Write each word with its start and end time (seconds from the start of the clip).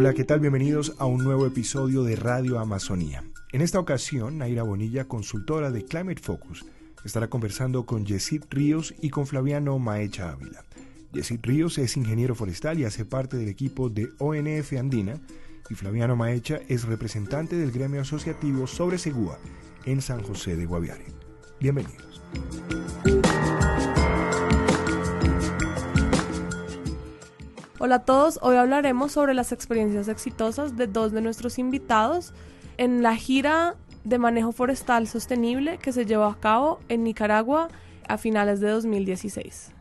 Hola, 0.00 0.14
¿qué 0.14 0.24
tal? 0.24 0.40
Bienvenidos 0.40 0.94
a 0.96 1.04
un 1.04 1.22
nuevo 1.22 1.46
episodio 1.46 2.04
de 2.04 2.16
Radio 2.16 2.58
Amazonía. 2.58 3.22
En 3.52 3.60
esta 3.60 3.78
ocasión, 3.78 4.38
Naira 4.38 4.62
Bonilla, 4.62 5.06
consultora 5.06 5.70
de 5.70 5.84
Climate 5.84 6.22
Focus, 6.22 6.64
estará 7.04 7.28
conversando 7.28 7.84
con 7.84 8.06
Yesid 8.06 8.44
Ríos 8.48 8.94
y 9.02 9.10
con 9.10 9.26
Flaviano 9.26 9.78
Maecha 9.78 10.32
Ávila. 10.32 10.64
Yesid 11.12 11.40
Ríos 11.42 11.76
es 11.76 11.98
ingeniero 11.98 12.34
forestal 12.34 12.80
y 12.80 12.84
hace 12.84 13.04
parte 13.04 13.36
del 13.36 13.50
equipo 13.50 13.90
de 13.90 14.08
ONF 14.20 14.72
Andina, 14.78 15.20
y 15.68 15.74
Flaviano 15.74 16.16
Maecha 16.16 16.60
es 16.66 16.84
representante 16.84 17.56
del 17.56 17.70
gremio 17.70 18.00
asociativo 18.00 18.66
Sobre 18.66 18.96
Segúa 18.96 19.38
en 19.84 20.00
San 20.00 20.22
José 20.22 20.56
de 20.56 20.64
Guaviare. 20.64 21.04
Bienvenidos. 21.60 22.22
Hola 27.82 27.94
a 27.94 28.04
todos, 28.04 28.38
hoy 28.42 28.56
hablaremos 28.56 29.12
sobre 29.12 29.32
las 29.32 29.52
experiencias 29.52 30.08
exitosas 30.08 30.76
de 30.76 30.86
dos 30.86 31.12
de 31.12 31.22
nuestros 31.22 31.58
invitados 31.58 32.34
en 32.76 33.02
la 33.02 33.16
gira 33.16 33.74
de 34.04 34.18
manejo 34.18 34.52
forestal 34.52 35.08
sostenible 35.08 35.78
que 35.78 35.90
se 35.90 36.04
llevó 36.04 36.24
a 36.24 36.38
cabo 36.38 36.78
en 36.90 37.04
Nicaragua 37.04 37.68
a 38.06 38.18
finales 38.18 38.60
de 38.60 38.68
2016. 38.68 39.72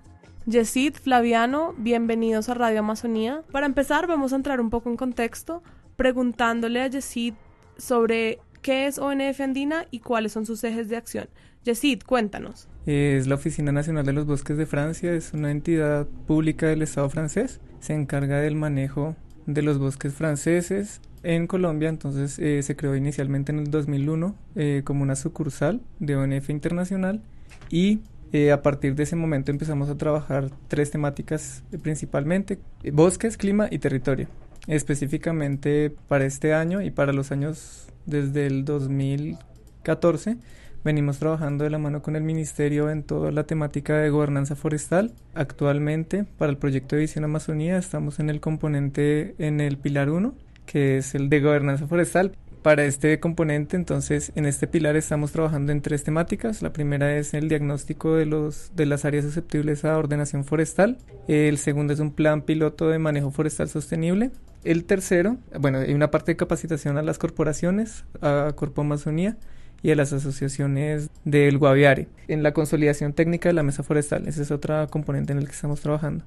Yesid, 0.45 0.93
Flaviano, 0.93 1.73
bienvenidos 1.77 2.47
a 2.47 2.53
Radio 2.53 2.79
Amazonía. 2.79 3.43
Para 3.51 3.65
empezar, 3.65 4.07
vamos 4.07 4.31
a 4.31 4.37
entrar 4.37 4.61
un 4.61 4.69
poco 4.69 4.89
en 4.89 4.95
contexto 4.95 5.61
preguntándole 5.97 6.81
a 6.81 6.87
Yesid 6.87 7.33
sobre 7.77 8.39
qué 8.61 8.87
es 8.87 8.97
ONF 8.97 9.41
Andina 9.41 9.87
y 9.91 9.99
cuáles 9.99 10.31
son 10.31 10.45
sus 10.45 10.63
ejes 10.63 10.87
de 10.87 10.95
acción. 10.95 11.27
Yesid, 11.65 12.03
cuéntanos. 12.03 12.69
Es 12.91 13.27
la 13.27 13.35
Oficina 13.35 13.71
Nacional 13.71 14.03
de 14.03 14.13
los 14.13 14.25
Bosques 14.25 14.57
de 14.57 14.65
Francia, 14.65 15.13
es 15.13 15.33
una 15.33 15.51
entidad 15.51 16.07
pública 16.25 16.65
del 16.65 16.81
Estado 16.81 17.07
francés, 17.07 17.61
se 17.79 17.93
encarga 17.93 18.39
del 18.39 18.55
manejo 18.55 19.15
de 19.45 19.61
los 19.61 19.77
bosques 19.77 20.15
franceses 20.15 20.99
en 21.21 21.45
Colombia, 21.45 21.87
entonces 21.87 22.39
eh, 22.39 22.63
se 22.63 22.75
creó 22.75 22.95
inicialmente 22.95 23.51
en 23.51 23.59
el 23.59 23.69
2001 23.69 24.35
eh, 24.55 24.81
como 24.83 25.03
una 25.03 25.15
sucursal 25.15 25.81
de 25.99 26.15
ONF 26.15 26.49
Internacional. 26.49 27.21
Y 27.69 27.99
eh, 28.33 28.51
a 28.51 28.63
partir 28.63 28.95
de 28.95 29.03
ese 29.03 29.15
momento 29.15 29.51
empezamos 29.51 29.87
a 29.89 29.95
trabajar 29.95 30.49
tres 30.67 30.89
temáticas 30.89 31.63
principalmente, 31.83 32.57
bosques, 32.91 33.37
clima 33.37 33.67
y 33.69 33.77
territorio. 33.77 34.29
Específicamente 34.65 35.93
para 36.07 36.25
este 36.25 36.55
año 36.55 36.81
y 36.81 36.89
para 36.89 37.13
los 37.13 37.31
años 37.31 37.87
desde 38.07 38.47
el 38.47 38.65
2014 38.65 40.37
venimos 40.83 41.19
trabajando 41.19 41.63
de 41.63 41.69
la 41.69 41.77
mano 41.77 42.01
con 42.01 42.15
el 42.15 42.23
Ministerio 42.23 42.89
en 42.89 43.03
toda 43.03 43.31
la 43.31 43.43
temática 43.43 43.97
de 43.97 44.09
gobernanza 44.09 44.55
forestal. 44.55 45.13
Actualmente, 45.33 46.25
para 46.37 46.51
el 46.51 46.57
proyecto 46.57 46.95
de 46.95 47.01
Visión 47.01 47.23
Amazonía, 47.23 47.77
estamos 47.77 48.19
en 48.19 48.29
el 48.29 48.39
componente 48.39 49.35
en 49.37 49.61
el 49.61 49.77
pilar 49.77 50.09
1, 50.09 50.33
que 50.65 50.97
es 50.97 51.15
el 51.15 51.29
de 51.29 51.41
gobernanza 51.41 51.87
forestal. 51.87 52.35
Para 52.61 52.83
este 52.83 53.21
componente, 53.21 53.77
entonces, 53.77 54.33
en 54.35 54.45
este 54.45 54.67
pilar 54.67 54.97
estamos 54.97 55.31
trabajando 55.31 55.71
en 55.71 55.81
tres 55.81 56.03
temáticas. 56.03 56.61
La 56.61 56.73
primera 56.73 57.15
es 57.15 57.33
el 57.33 57.47
diagnóstico 57.47 58.15
de, 58.15 58.25
los, 58.25 58.71
de 58.75 58.85
las 58.85 59.05
áreas 59.05 59.23
susceptibles 59.23 59.85
a 59.85 59.97
ordenación 59.97 60.43
forestal. 60.43 60.97
El 61.29 61.57
segundo 61.57 61.93
es 61.93 61.99
un 61.99 62.11
plan 62.11 62.41
piloto 62.41 62.89
de 62.89 62.99
manejo 62.99 63.31
forestal 63.31 63.69
sostenible. 63.69 64.31
El 64.65 64.83
tercero, 64.83 65.37
bueno, 65.57 65.77
hay 65.77 65.93
una 65.93 66.11
parte 66.11 66.33
de 66.33 66.35
capacitación 66.35 66.97
a 66.97 67.01
las 67.01 67.17
corporaciones, 67.17 68.03
a 68.21 68.51
Corpo 68.57 68.81
Amazonía 68.81 69.37
y 69.81 69.91
a 69.91 69.95
las 69.95 70.13
asociaciones 70.13 71.09
del 71.25 71.57
Guaviare. 71.57 72.07
En 72.27 72.43
la 72.43 72.53
consolidación 72.53 73.13
técnica 73.13 73.49
de 73.49 73.53
la 73.53 73.63
mesa 73.63 73.83
forestal, 73.83 74.27
ese 74.27 74.43
es 74.43 74.51
otro 74.51 74.87
componente 74.89 75.33
en 75.33 75.39
el 75.39 75.45
que 75.45 75.53
estamos 75.53 75.81
trabajando 75.81 76.25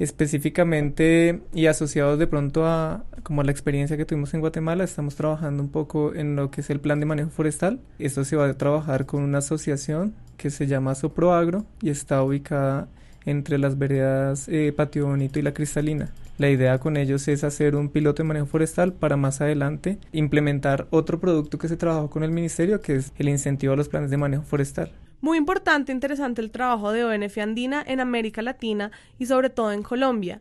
específicamente 0.00 1.42
y 1.52 1.66
asociados 1.66 2.18
de 2.18 2.26
pronto 2.26 2.66
a 2.66 3.04
como 3.22 3.42
la 3.42 3.52
experiencia 3.52 3.98
que 3.98 4.06
tuvimos 4.06 4.32
en 4.32 4.40
Guatemala, 4.40 4.82
estamos 4.82 5.14
trabajando 5.14 5.62
un 5.62 5.68
poco 5.68 6.14
en 6.14 6.36
lo 6.36 6.50
que 6.50 6.62
es 6.62 6.70
el 6.70 6.80
plan 6.80 7.00
de 7.00 7.06
manejo 7.06 7.28
forestal. 7.28 7.80
Esto 7.98 8.24
se 8.24 8.34
va 8.34 8.48
a 8.48 8.54
trabajar 8.54 9.04
con 9.04 9.22
una 9.22 9.38
asociación 9.38 10.14
que 10.38 10.48
se 10.48 10.66
llama 10.66 10.94
Soproagro 10.94 11.66
y 11.82 11.90
está 11.90 12.22
ubicada 12.22 12.88
entre 13.24 13.58
las 13.58 13.78
veredas 13.78 14.48
eh, 14.48 14.72
Patio 14.76 15.06
Bonito 15.06 15.38
y 15.38 15.42
La 15.42 15.54
Cristalina. 15.54 16.10
La 16.38 16.48
idea 16.48 16.78
con 16.78 16.96
ellos 16.96 17.28
es 17.28 17.44
hacer 17.44 17.76
un 17.76 17.90
piloto 17.90 18.22
de 18.22 18.28
manejo 18.28 18.46
forestal 18.46 18.94
para 18.94 19.16
más 19.16 19.40
adelante 19.42 19.98
implementar 20.12 20.86
otro 20.90 21.20
producto 21.20 21.58
que 21.58 21.68
se 21.68 21.76
trabajó 21.76 22.08
con 22.08 22.22
el 22.22 22.30
ministerio, 22.30 22.80
que 22.80 22.96
es 22.96 23.12
el 23.18 23.28
incentivo 23.28 23.74
a 23.74 23.76
los 23.76 23.90
planes 23.90 24.10
de 24.10 24.16
manejo 24.16 24.44
forestal. 24.44 24.90
Muy 25.20 25.36
importante 25.36 25.92
e 25.92 25.94
interesante 25.94 26.40
el 26.40 26.50
trabajo 26.50 26.92
de 26.92 27.04
ONF 27.04 27.36
Andina 27.38 27.84
en 27.86 28.00
América 28.00 28.40
Latina 28.40 28.90
y 29.18 29.26
sobre 29.26 29.50
todo 29.50 29.70
en 29.72 29.82
Colombia. 29.82 30.40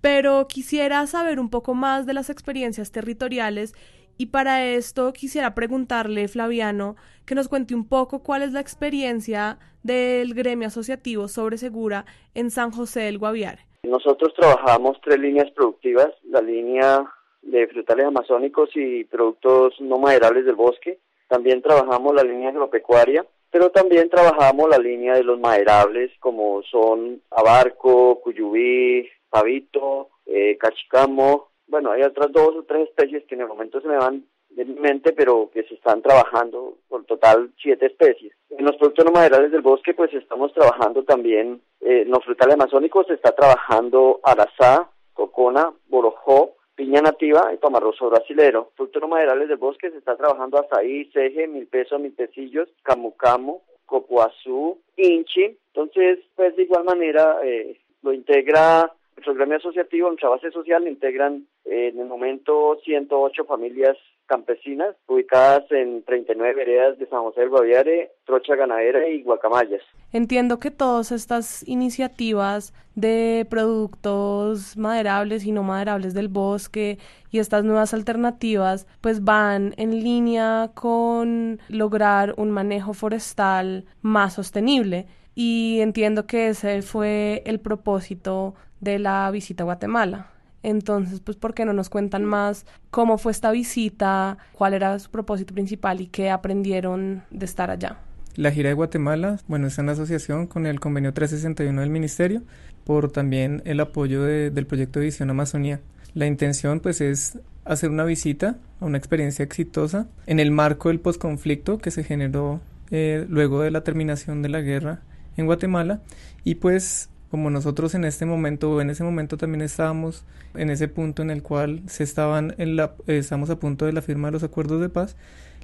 Pero 0.00 0.46
quisiera 0.46 1.04
saber 1.08 1.40
un 1.40 1.48
poco 1.48 1.74
más 1.74 2.06
de 2.06 2.14
las 2.14 2.30
experiencias 2.30 2.92
territoriales 2.92 3.74
y 4.22 4.26
para 4.26 4.64
esto 4.64 5.12
quisiera 5.12 5.52
preguntarle, 5.52 6.28
Flaviano, 6.28 6.94
que 7.26 7.34
nos 7.34 7.48
cuente 7.48 7.74
un 7.74 7.88
poco 7.88 8.22
cuál 8.22 8.42
es 8.42 8.52
la 8.52 8.60
experiencia 8.60 9.58
del 9.82 10.34
gremio 10.34 10.68
asociativo 10.68 11.26
sobre 11.26 11.58
Segura 11.58 12.04
en 12.32 12.52
San 12.52 12.70
José 12.70 13.00
del 13.00 13.18
Guaviare. 13.18 13.66
Nosotros 13.82 14.32
trabajamos 14.34 14.96
tres 15.02 15.18
líneas 15.18 15.50
productivas, 15.50 16.10
la 16.22 16.40
línea 16.40 17.04
de 17.42 17.66
frutales 17.66 18.06
amazónicos 18.06 18.70
y 18.76 19.02
productos 19.06 19.74
no 19.80 19.98
maderables 19.98 20.44
del 20.44 20.54
bosque. 20.54 21.00
También 21.26 21.60
trabajamos 21.60 22.14
la 22.14 22.22
línea 22.22 22.50
agropecuaria 22.50 23.26
pero 23.50 23.70
también 23.70 24.08
trabajamos 24.08 24.70
la 24.70 24.78
línea 24.78 25.12
de 25.12 25.24
los 25.24 25.38
maderables 25.38 26.10
como 26.20 26.62
son 26.62 27.20
abarco, 27.30 28.18
cuyubí, 28.20 29.06
pavito, 29.28 30.08
eh, 30.24 30.56
cachicamo. 30.58 31.51
Bueno, 31.72 31.90
hay 31.90 32.02
otras 32.02 32.30
dos 32.32 32.54
o 32.54 32.64
tres 32.64 32.90
especies 32.90 33.24
que 33.24 33.34
en 33.34 33.40
el 33.40 33.48
momento 33.48 33.80
se 33.80 33.88
me 33.88 33.96
van 33.96 34.26
de 34.50 34.66
mi 34.66 34.74
mente, 34.74 35.14
pero 35.14 35.48
que 35.54 35.62
se 35.62 35.72
están 35.72 36.02
trabajando, 36.02 36.76
por 36.86 37.06
total 37.06 37.50
siete 37.62 37.86
especies. 37.86 38.34
En 38.50 38.66
los 38.66 38.76
productos 38.76 39.06
no 39.06 39.10
maderables 39.10 39.52
del 39.52 39.62
bosque, 39.62 39.94
pues 39.94 40.12
estamos 40.12 40.52
trabajando 40.52 41.02
también, 41.04 41.62
eh, 41.80 42.02
en 42.02 42.10
los 42.10 42.22
frutales 42.26 42.56
amazónicos 42.56 43.06
se 43.06 43.14
está 43.14 43.32
trabajando 43.34 44.20
arazá, 44.22 44.90
cocona, 45.14 45.72
borojó, 45.88 46.56
piña 46.74 47.00
nativa 47.00 47.50
y 47.54 47.56
tomarroso 47.56 48.10
brasilero. 48.10 48.72
Frutos 48.76 49.08
maderales 49.08 49.48
del 49.48 49.56
bosque 49.56 49.90
se 49.90 49.96
está 49.96 50.14
trabajando 50.14 50.58
azaí, 50.58 51.06
ceje, 51.06 51.48
mil 51.48 51.68
pesos, 51.68 51.98
mil 51.98 52.12
pesillos, 52.12 52.68
camu 52.82 53.16
camu, 53.16 53.62
copuazú, 53.86 54.78
inchi. 54.98 55.56
Entonces, 55.68 56.18
pues 56.36 56.54
de 56.54 56.64
igual 56.64 56.84
manera 56.84 57.38
eh, 57.42 57.80
lo 58.02 58.12
integra 58.12 58.92
gremio 59.34 59.56
asociativo, 59.56 60.08
nuestra 60.08 60.28
base 60.28 60.50
social, 60.50 60.86
integran 60.86 61.46
eh, 61.64 61.90
en 61.92 62.00
el 62.00 62.06
momento 62.06 62.78
108 62.84 63.44
familias 63.44 63.96
campesinas 64.26 64.96
ubicadas 65.08 65.64
en 65.70 66.02
39 66.04 66.54
veredas 66.54 66.98
de 66.98 67.06
San 67.06 67.20
José 67.22 67.40
del 67.40 67.50
Guaviare, 67.50 68.12
Trocha 68.24 68.56
Ganadera 68.56 69.06
y 69.08 69.22
Guacamayas. 69.22 69.82
Entiendo 70.12 70.58
que 70.58 70.70
todas 70.70 71.12
estas 71.12 71.66
iniciativas 71.68 72.72
de 72.94 73.46
productos 73.50 74.76
maderables 74.76 75.44
y 75.44 75.52
no 75.52 75.62
maderables 75.62 76.14
del 76.14 76.28
bosque 76.28 76.98
y 77.30 77.38
estas 77.38 77.64
nuevas 77.64 77.94
alternativas 77.94 78.86
pues 79.00 79.24
van 79.24 79.74
en 79.76 80.02
línea 80.02 80.70
con 80.74 81.60
lograr 81.68 82.34
un 82.36 82.50
manejo 82.50 82.94
forestal 82.94 83.84
más 84.02 84.34
sostenible 84.34 85.06
y 85.34 85.78
entiendo 85.80 86.26
que 86.26 86.48
ese 86.48 86.82
fue 86.82 87.42
el 87.46 87.60
propósito 87.60 88.54
de 88.80 88.98
la 88.98 89.30
visita 89.30 89.62
a 89.62 89.66
Guatemala. 89.66 90.28
Entonces, 90.62 91.20
pues, 91.20 91.36
¿por 91.36 91.54
qué 91.54 91.64
no 91.64 91.72
nos 91.72 91.88
cuentan 91.88 92.24
más 92.24 92.66
cómo 92.90 93.18
fue 93.18 93.32
esta 93.32 93.50
visita, 93.50 94.38
cuál 94.52 94.74
era 94.74 94.98
su 94.98 95.10
propósito 95.10 95.54
principal 95.54 96.00
y 96.00 96.06
qué 96.06 96.30
aprendieron 96.30 97.24
de 97.30 97.44
estar 97.46 97.70
allá? 97.70 97.98
La 98.36 98.50
gira 98.50 98.68
de 98.68 98.74
Guatemala, 98.74 99.38
bueno, 99.48 99.66
es 99.66 99.76
una 99.78 99.92
asociación 99.92 100.46
con 100.46 100.66
el 100.66 100.80
convenio 100.80 101.12
361 101.12 101.80
del 101.80 101.90
Ministerio 101.90 102.42
por 102.84 103.10
también 103.10 103.62
el 103.64 103.80
apoyo 103.80 104.22
del 104.22 104.66
proyecto 104.66 105.00
de 105.00 105.06
Visión 105.06 105.30
Amazonía. 105.30 105.80
La 106.14 106.26
intención, 106.26 106.80
pues, 106.80 107.00
es 107.00 107.38
hacer 107.64 107.90
una 107.90 108.04
visita, 108.04 108.56
una 108.80 108.98
experiencia 108.98 109.44
exitosa 109.44 110.06
en 110.26 110.40
el 110.40 110.50
marco 110.50 110.88
del 110.88 111.00
posconflicto 111.00 111.78
que 111.78 111.90
se 111.90 112.04
generó 112.04 112.60
eh, 112.90 113.26
luego 113.28 113.62
de 113.62 113.70
la 113.70 113.82
terminación 113.82 114.42
de 114.42 114.48
la 114.48 114.60
guerra 114.60 115.00
en 115.36 115.46
Guatemala. 115.46 116.00
Y 116.44 116.56
pues 116.56 117.08
como 117.32 117.48
nosotros 117.48 117.94
en 117.94 118.04
este 118.04 118.26
momento 118.26 118.70
o 118.70 118.80
en 118.82 118.90
ese 118.90 119.04
momento 119.04 119.38
también 119.38 119.62
estábamos 119.62 120.24
en 120.54 120.68
ese 120.68 120.86
punto 120.86 121.22
en 121.22 121.30
el 121.30 121.42
cual 121.42 121.82
se 121.86 122.04
estaban 122.04 122.54
en 122.58 122.76
la, 122.76 122.94
estamos 123.06 123.48
a 123.48 123.58
punto 123.58 123.86
de 123.86 123.94
la 123.94 124.02
firma 124.02 124.28
de 124.28 124.32
los 124.32 124.42
acuerdos 124.42 124.82
de 124.82 124.90
paz, 124.90 125.16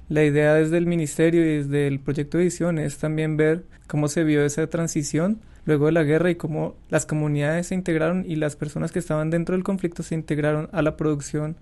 la 0.09 0.25
idea 0.25 0.55
desde 0.55 0.79
el 0.79 0.87
ministerio 0.87 1.43
y 1.43 1.59
desde 1.59 1.87
el 1.87 2.01
proyecto 2.01 2.39
de 2.39 2.45
edición 2.45 2.79
es 2.79 2.97
también 2.97 3.37
ver 3.37 3.67
cómo 3.87 4.09
se 4.09 4.25
vio 4.25 4.47
esa 4.47 4.67
transición 4.69 5.41
luego 5.67 5.85
de 5.85 5.93
la 5.93 6.05
guerra 6.05 6.31
y 6.31 6.37
cómo 6.37 6.75
las 6.89 7.05
comunidades 7.05 7.67
se 7.67 7.75
integraron 7.75 8.25
y 8.27 8.37
las 8.37 8.57
personas 8.57 8.91
que 8.91 8.99
estaban 9.01 9.29
dentro 9.29 9.55
del 9.55 9.65
conflicto 9.65 10.03
se 10.03 10.15
integraron 10.15 10.71
a 10.73 10.81
la 10.81 10.97
producción 10.97 11.57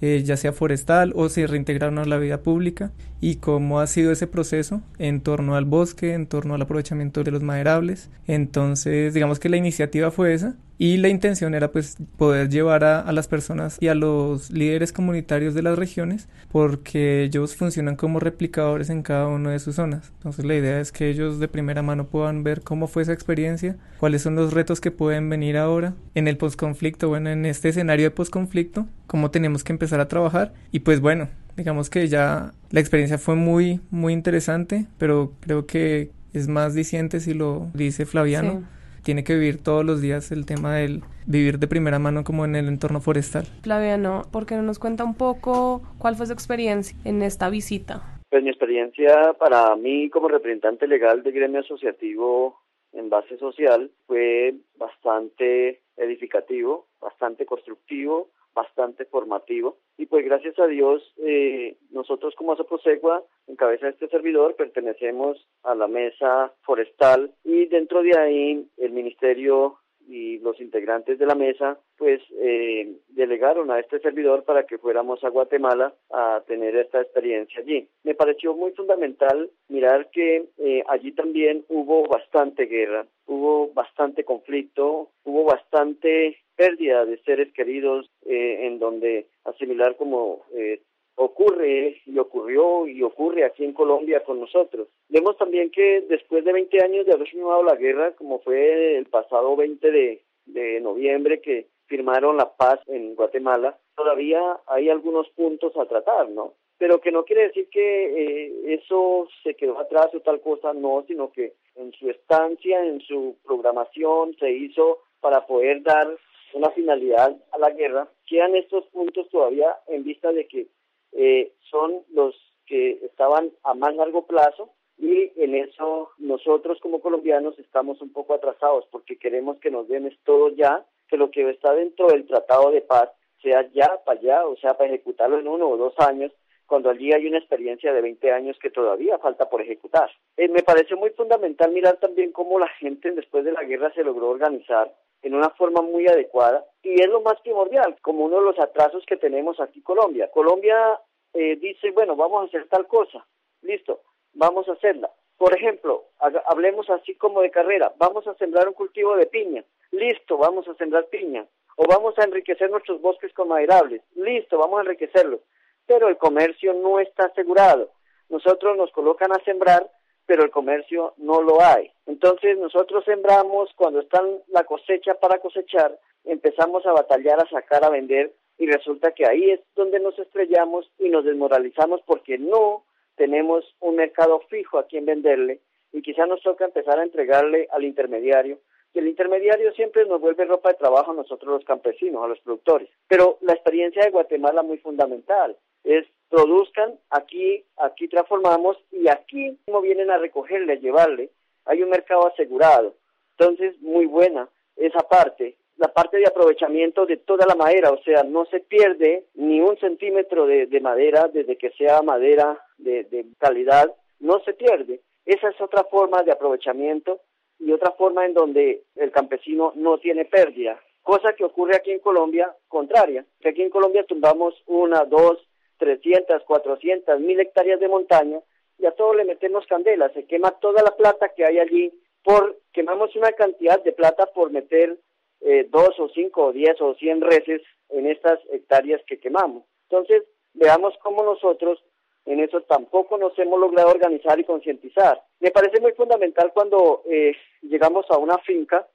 eh, 0.00 0.22
ya 0.24 0.36
sea 0.36 0.52
forestal 0.52 1.12
o 1.14 1.28
se 1.28 1.46
reintegraron 1.46 1.98
a 1.98 2.04
la 2.04 2.18
vida 2.18 2.42
pública 2.42 2.92
y 3.20 3.36
cómo 3.36 3.80
ha 3.80 3.86
sido 3.86 4.12
ese 4.12 4.26
proceso 4.26 4.82
en 4.98 5.20
torno 5.20 5.56
al 5.56 5.64
bosque, 5.64 6.14
en 6.14 6.26
torno 6.26 6.54
al 6.54 6.62
aprovechamiento 6.62 7.22
de 7.22 7.30
los 7.30 7.42
maderables. 7.42 8.10
Entonces, 8.26 9.14
digamos 9.14 9.38
que 9.38 9.48
la 9.48 9.56
iniciativa 9.56 10.10
fue 10.10 10.34
esa 10.34 10.56
y 10.80 10.96
la 10.96 11.10
intención 11.10 11.54
era 11.54 11.70
pues 11.72 11.98
poder 12.16 12.48
llevar 12.48 12.84
a, 12.84 13.12
las 13.12 13.28
personas 13.28 13.76
y 13.80 13.88
a 13.88 13.94
los 13.94 14.50
líderes 14.50 14.94
comunitarios 14.94 15.52
de 15.52 15.60
las 15.60 15.78
regiones 15.78 16.26
porque 16.50 17.22
ellos 17.22 17.54
funcionan 17.54 17.96
como 17.96 18.18
replicadores 18.18 18.88
en 18.88 19.02
cada 19.02 19.26
una 19.26 19.50
de 19.50 19.58
sus 19.58 19.74
zonas. 19.74 20.10
Entonces 20.16 20.46
la 20.46 20.54
idea 20.54 20.80
es 20.80 20.90
que 20.90 21.10
ellos 21.10 21.38
de 21.38 21.48
primera 21.48 21.82
mano 21.82 22.06
puedan 22.06 22.44
ver 22.44 22.62
cómo 22.62 22.86
fue 22.86 23.02
esa 23.02 23.12
experiencia, 23.12 23.76
cuáles 23.98 24.22
son 24.22 24.36
los 24.36 24.54
retos 24.54 24.80
que 24.80 24.90
pueden 24.90 25.28
venir 25.28 25.58
ahora 25.58 25.92
en 26.14 26.28
el 26.28 26.38
posconflicto, 26.38 27.10
bueno, 27.10 27.28
en 27.28 27.44
este 27.44 27.68
escenario 27.68 28.06
de 28.06 28.12
posconflicto, 28.12 28.86
cómo 29.06 29.30
tenemos 29.30 29.62
que 29.62 29.74
empezar 29.74 30.00
a 30.00 30.08
trabajar. 30.08 30.54
Y 30.72 30.80
pues 30.80 31.00
bueno, 31.00 31.28
digamos 31.58 31.90
que 31.90 32.08
ya 32.08 32.54
la 32.70 32.80
experiencia 32.80 33.18
fue 33.18 33.34
muy 33.34 33.82
muy 33.90 34.14
interesante, 34.14 34.86
pero 34.96 35.34
creo 35.40 35.66
que 35.66 36.10
es 36.32 36.48
más 36.48 36.72
diciente 36.72 37.20
si 37.20 37.34
lo 37.34 37.68
dice 37.74 38.06
Flaviano 38.06 38.64
tiene 39.02 39.24
que 39.24 39.34
vivir 39.34 39.62
todos 39.62 39.84
los 39.84 40.00
días 40.00 40.32
el 40.32 40.46
tema 40.46 40.76
del 40.76 41.02
vivir 41.26 41.58
de 41.58 41.68
primera 41.68 41.98
mano 41.98 42.24
como 42.24 42.44
en 42.44 42.56
el 42.56 42.68
entorno 42.68 43.00
forestal. 43.00 43.44
Flaviano, 43.62 44.22
¿por 44.32 44.46
qué 44.46 44.56
no 44.56 44.62
nos 44.62 44.78
cuenta 44.78 45.04
un 45.04 45.14
poco 45.14 45.82
cuál 45.98 46.16
fue 46.16 46.26
su 46.26 46.32
experiencia 46.32 46.96
en 47.04 47.22
esta 47.22 47.50
visita? 47.50 48.20
Pues 48.30 48.42
mi 48.42 48.50
experiencia 48.50 49.34
para 49.38 49.74
mí 49.76 50.08
como 50.10 50.28
representante 50.28 50.86
legal 50.86 51.22
de 51.22 51.32
gremio 51.32 51.60
asociativo 51.60 52.60
en 52.92 53.08
base 53.08 53.36
social 53.38 53.90
fue 54.06 54.54
bastante 54.76 55.80
edificativo, 55.96 56.86
bastante 57.00 57.46
constructivo, 57.46 58.28
bastante 58.54 59.04
formativo. 59.04 59.76
Y 59.96 60.06
pues 60.06 60.24
gracias 60.24 60.58
a 60.58 60.66
Dios, 60.66 61.02
eh, 61.18 61.76
nosotros 61.90 62.34
como 62.34 62.52
Asoprosegua, 62.52 63.22
en 63.46 63.56
cabeza 63.56 63.88
este 63.88 64.08
servidor, 64.08 64.56
pertenecemos 64.56 65.46
a 65.62 65.74
la 65.74 65.88
mesa 65.88 66.52
forestal 66.62 67.32
y 67.44 67.66
dentro 67.66 68.02
de 68.02 68.18
ahí 68.18 68.66
el 68.78 68.92
Ministerio 68.92 69.78
y 70.10 70.38
los 70.38 70.60
integrantes 70.60 71.18
de 71.18 71.26
la 71.26 71.34
mesa 71.36 71.78
pues 71.96 72.20
eh, 72.40 72.96
delegaron 73.10 73.70
a 73.70 73.78
este 73.78 74.00
servidor 74.00 74.44
para 74.44 74.64
que 74.64 74.78
fuéramos 74.78 75.22
a 75.22 75.28
Guatemala 75.28 75.94
a 76.10 76.42
tener 76.46 76.74
esta 76.76 77.00
experiencia 77.00 77.60
allí. 77.60 77.86
Me 78.02 78.14
pareció 78.14 78.54
muy 78.54 78.72
fundamental 78.72 79.50
mirar 79.68 80.10
que 80.10 80.46
eh, 80.58 80.82
allí 80.88 81.12
también 81.12 81.64
hubo 81.68 82.04
bastante 82.08 82.64
guerra, 82.64 83.06
hubo 83.26 83.72
bastante 83.72 84.24
conflicto, 84.24 85.10
hubo 85.24 85.44
bastante 85.44 86.38
pérdida 86.56 87.04
de 87.04 87.18
seres 87.22 87.52
queridos 87.52 88.10
eh, 88.26 88.66
en 88.66 88.78
donde 88.78 89.26
asimilar 89.44 89.96
como 89.96 90.44
eh, 90.54 90.82
ocurre 91.16 92.00
y 92.06 92.18
ocurrió 92.18 92.86
y 92.86 93.02
ocurre 93.02 93.44
aquí 93.44 93.64
en 93.64 93.72
Colombia 93.72 94.22
con 94.24 94.40
nosotros. 94.40 94.88
Vemos 95.08 95.36
también 95.36 95.70
que 95.70 96.02
después 96.08 96.44
de 96.44 96.52
20 96.52 96.82
años 96.82 97.06
de 97.06 97.12
haber 97.12 97.28
firmado 97.28 97.62
la 97.62 97.76
guerra, 97.76 98.12
como 98.12 98.40
fue 98.40 98.96
el 98.96 99.06
pasado 99.06 99.54
20 99.56 99.90
de, 99.90 100.22
de 100.46 100.80
noviembre 100.80 101.40
que 101.40 101.66
firmaron 101.86 102.36
la 102.36 102.50
paz 102.56 102.80
en 102.86 103.14
Guatemala, 103.16 103.76
todavía 103.96 104.60
hay 104.66 104.88
algunos 104.88 105.28
puntos 105.30 105.76
a 105.76 105.86
tratar, 105.86 106.30
¿no? 106.30 106.54
Pero 106.78 107.00
que 107.00 107.12
no 107.12 107.24
quiere 107.24 107.48
decir 107.48 107.68
que 107.70 108.06
eh, 108.06 108.74
eso 108.74 109.28
se 109.42 109.54
quedó 109.54 109.78
atrás 109.78 110.08
o 110.14 110.20
tal 110.20 110.40
cosa, 110.40 110.72
no, 110.72 111.04
sino 111.06 111.30
que 111.30 111.52
en 111.74 111.92
su 111.92 112.08
estancia, 112.08 112.82
en 112.86 113.00
su 113.00 113.36
programación 113.44 114.34
se 114.38 114.50
hizo 114.50 115.00
para 115.20 115.46
poder 115.46 115.82
dar 115.82 116.08
una 116.54 116.70
finalidad 116.70 117.36
a 117.52 117.58
la 117.58 117.70
guerra, 117.70 118.08
quedan 118.26 118.56
estos 118.56 118.86
puntos 118.86 119.28
todavía 119.30 119.76
en 119.88 120.04
vista 120.04 120.32
de 120.32 120.46
que 120.46 120.68
eh, 121.12 121.52
son 121.70 122.02
los 122.12 122.34
que 122.66 123.04
estaban 123.04 123.50
a 123.64 123.74
más 123.74 123.94
largo 123.96 124.26
plazo 124.26 124.70
y 124.98 125.32
en 125.36 125.54
eso 125.54 126.10
nosotros 126.18 126.78
como 126.80 127.00
colombianos 127.00 127.58
estamos 127.58 128.00
un 128.00 128.12
poco 128.12 128.34
atrasados 128.34 128.86
porque 128.90 129.18
queremos 129.18 129.58
que 129.58 129.70
nos 129.70 129.88
den 129.88 130.14
todo 130.24 130.50
ya, 130.50 130.84
que 131.08 131.16
lo 131.16 131.30
que 131.30 131.48
está 131.50 131.72
dentro 131.74 132.08
del 132.08 132.26
Tratado 132.26 132.70
de 132.70 132.82
Paz 132.82 133.10
sea 133.42 133.68
ya 133.72 133.88
para 134.04 134.20
allá, 134.20 134.46
o 134.46 134.56
sea, 134.56 134.74
para 134.74 134.90
ejecutarlo 134.90 135.38
en 135.38 135.48
uno 135.48 135.68
o 135.68 135.76
dos 135.76 135.94
años, 135.98 136.32
cuando 136.66 136.90
allí 136.90 137.12
hay 137.12 137.26
una 137.26 137.38
experiencia 137.38 137.92
de 137.92 138.00
20 138.00 138.30
años 138.30 138.56
que 138.60 138.70
todavía 138.70 139.18
falta 139.18 139.50
por 139.50 139.60
ejecutar. 139.60 140.08
Eh, 140.36 140.48
me 140.48 140.62
parece 140.62 140.94
muy 140.94 141.10
fundamental 141.10 141.72
mirar 141.72 141.96
también 141.96 142.30
cómo 142.30 142.58
la 142.60 142.68
gente 142.68 143.10
después 143.10 143.44
de 143.44 143.52
la 143.52 143.64
guerra 143.64 143.92
se 143.92 144.04
logró 144.04 144.28
organizar 144.28 144.94
en 145.22 145.34
una 145.34 145.50
forma 145.50 145.82
muy 145.82 146.06
adecuada 146.06 146.64
y 146.82 147.00
es 147.00 147.08
lo 147.08 147.20
más 147.20 147.40
primordial, 147.40 147.96
como 148.02 148.24
uno 148.24 148.36
de 148.38 148.46
los 148.46 148.58
atrasos 148.58 149.04
que 149.06 149.16
tenemos 149.16 149.60
aquí 149.60 149.78
en 149.78 149.84
Colombia. 149.84 150.30
Colombia 150.32 150.98
eh, 151.34 151.56
dice, 151.56 151.90
bueno, 151.90 152.16
vamos 152.16 152.42
a 152.42 152.46
hacer 152.46 152.68
tal 152.68 152.86
cosa, 152.86 153.26
listo, 153.62 154.00
vamos 154.34 154.68
a 154.68 154.72
hacerla. 154.72 155.10
Por 155.36 155.56
ejemplo, 155.56 156.04
hablemos 156.46 156.90
así 156.90 157.14
como 157.14 157.40
de 157.40 157.50
carrera, 157.50 157.92
vamos 157.96 158.26
a 158.26 158.34
sembrar 158.34 158.68
un 158.68 158.74
cultivo 158.74 159.16
de 159.16 159.26
piña, 159.26 159.64
listo, 159.90 160.36
vamos 160.36 160.68
a 160.68 160.74
sembrar 160.74 161.06
piña. 161.06 161.46
O 161.76 161.84
vamos 161.88 162.18
a 162.18 162.24
enriquecer 162.24 162.70
nuestros 162.70 163.00
bosques 163.00 163.32
con 163.32 163.48
maderables, 163.48 164.02
listo, 164.14 164.58
vamos 164.58 164.78
a 164.78 164.82
enriquecerlos. 164.82 165.40
Pero 165.86 166.08
el 166.08 166.18
comercio 166.18 166.74
no 166.74 167.00
está 167.00 167.26
asegurado. 167.26 167.90
Nosotros 168.28 168.76
nos 168.76 168.92
colocan 168.92 169.32
a 169.32 169.42
sembrar 169.44 169.90
pero 170.30 170.44
el 170.44 170.52
comercio 170.52 171.14
no 171.16 171.42
lo 171.42 171.60
hay. 171.60 171.90
Entonces 172.06 172.56
nosotros 172.56 173.04
sembramos, 173.04 173.68
cuando 173.74 173.98
está 173.98 174.22
la 174.46 174.62
cosecha 174.62 175.14
para 175.14 175.40
cosechar, 175.40 175.98
empezamos 176.22 176.86
a 176.86 176.92
batallar, 176.92 177.42
a 177.42 177.50
sacar, 177.50 177.84
a 177.84 177.90
vender, 177.90 178.32
y 178.56 178.66
resulta 178.66 179.10
que 179.10 179.26
ahí 179.26 179.50
es 179.50 179.60
donde 179.74 179.98
nos 179.98 180.16
estrellamos 180.20 180.88
y 181.00 181.08
nos 181.08 181.24
desmoralizamos 181.24 182.00
porque 182.06 182.38
no 182.38 182.84
tenemos 183.16 183.64
un 183.80 183.96
mercado 183.96 184.38
fijo 184.48 184.78
a 184.78 184.86
quien 184.86 185.04
venderle 185.04 185.58
y 185.92 186.00
quizá 186.00 186.26
nos 186.26 186.40
toca 186.42 186.64
empezar 186.64 187.00
a 187.00 187.02
entregarle 187.02 187.66
al 187.72 187.82
intermediario 187.82 188.60
y 188.94 189.00
el 189.00 189.08
intermediario 189.08 189.72
siempre 189.72 190.06
nos 190.06 190.20
vuelve 190.20 190.44
ropa 190.44 190.68
de 190.68 190.78
trabajo 190.78 191.10
a 191.10 191.14
nosotros 191.14 191.54
los 191.54 191.64
campesinos, 191.64 192.22
a 192.22 192.28
los 192.28 192.38
productores. 192.38 192.88
Pero 193.08 193.38
la 193.40 193.54
experiencia 193.54 194.04
de 194.04 194.10
Guatemala 194.10 194.62
muy 194.62 194.78
fundamental 194.78 195.56
es 195.84 196.06
produzcan, 196.28 196.98
aquí, 197.10 197.64
aquí 197.76 198.08
transformamos 198.08 198.76
y 198.92 199.08
aquí 199.08 199.58
como 199.66 199.80
vienen 199.80 200.10
a 200.10 200.18
recogerle, 200.18 200.74
a 200.74 200.76
llevarle, 200.76 201.30
hay 201.64 201.82
un 201.82 201.90
mercado 201.90 202.26
asegurado. 202.28 202.94
Entonces, 203.36 203.80
muy 203.80 204.06
buena 204.06 204.48
esa 204.76 205.00
parte, 205.00 205.56
la 205.76 205.88
parte 205.88 206.18
de 206.18 206.26
aprovechamiento 206.26 207.06
de 207.06 207.16
toda 207.16 207.46
la 207.46 207.54
madera, 207.54 207.90
o 207.90 208.02
sea, 208.02 208.22
no 208.22 208.44
se 208.46 208.60
pierde 208.60 209.24
ni 209.34 209.60
un 209.60 209.76
centímetro 209.78 210.46
de, 210.46 210.80
madera 210.80 211.28
desde 211.32 211.56
que 211.56 211.70
sea 211.70 212.02
madera 212.02 212.58
de, 212.78 213.04
de 213.04 213.26
calidad, 213.38 213.92
no 214.20 214.40
se 214.44 214.52
pierde. 214.52 215.00
Esa 215.24 215.48
es 215.48 215.60
otra 215.60 215.84
forma 215.84 216.22
de 216.22 216.32
aprovechamiento 216.32 217.20
y 217.58 217.72
otra 217.72 217.92
forma 217.92 218.24
en 218.24 218.34
donde 218.34 218.84
el 218.96 219.10
campesino 219.10 219.72
no 219.74 219.98
tiene 219.98 220.24
pérdida, 220.24 220.80
cosa 221.02 221.32
que 221.34 221.44
ocurre 221.44 221.76
aquí 221.76 221.90
en 221.90 222.00
Colombia 222.00 222.54
contraria, 222.68 223.24
que 223.40 223.50
aquí 223.50 223.62
en 223.62 223.70
Colombia 223.70 224.04
tumbamos 224.04 224.54
una, 224.66 225.04
dos, 225.04 225.38
300, 225.80 226.44
400, 226.44 227.18
mil 227.20 227.40
hectáreas 227.40 227.80
de 227.80 227.88
montaña 227.88 228.38
y 228.78 228.86
a 228.86 228.92
todo 228.92 229.14
le 229.14 229.24
metemos 229.24 229.66
candela, 229.66 230.10
se 230.10 230.24
quema 230.26 230.52
toda 230.52 230.82
la 230.82 230.96
plata 230.96 231.30
que 231.30 231.44
hay 231.44 231.58
allí, 231.58 231.92
por 232.22 232.58
quemamos 232.72 233.16
una 233.16 233.32
cantidad 233.32 233.82
de 233.82 233.92
plata 233.92 234.26
por 234.26 234.50
meter 234.52 234.98
eh, 235.40 235.66
dos 235.70 235.98
o 235.98 236.08
cinco 236.10 236.46
o 236.46 236.52
diez 236.52 236.80
o 236.80 236.94
cien 236.94 237.20
reses 237.20 237.62
en 237.88 238.06
estas 238.06 238.38
hectáreas 238.52 239.02
que 239.06 239.18
quemamos. 239.18 239.64
Entonces, 239.88 240.22
veamos 240.54 240.94
cómo 241.02 241.22
nosotros 241.22 241.82
en 242.26 242.40
eso 242.40 242.60
tampoco 242.62 243.16
nos 243.18 243.36
hemos 243.38 243.58
logrado 243.58 243.90
organizar 243.90 244.38
y 244.38 244.44
concientizar. 244.44 245.20
Me 245.40 245.50
parece 245.50 245.80
muy 245.80 245.92
fundamental 245.92 246.52
cuando 246.52 247.02
eh, 247.10 247.34
llegamos 247.62 248.06
a 248.10 248.18
una 248.18 248.38
finca 248.38 248.86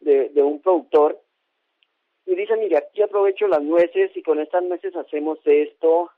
de, 0.00 0.28
de 0.30 0.42
un 0.42 0.60
productor 0.60 1.18
y 2.26 2.34
dice, 2.34 2.56
mire, 2.56 2.76
aquí 2.76 3.02
aprovecho 3.02 3.48
las 3.48 3.62
nueces 3.62 4.16
y 4.16 4.22
con 4.22 4.40
estas 4.40 4.62
nueces 4.64 4.94
hacemos 4.96 5.38
esto, 5.44 6.10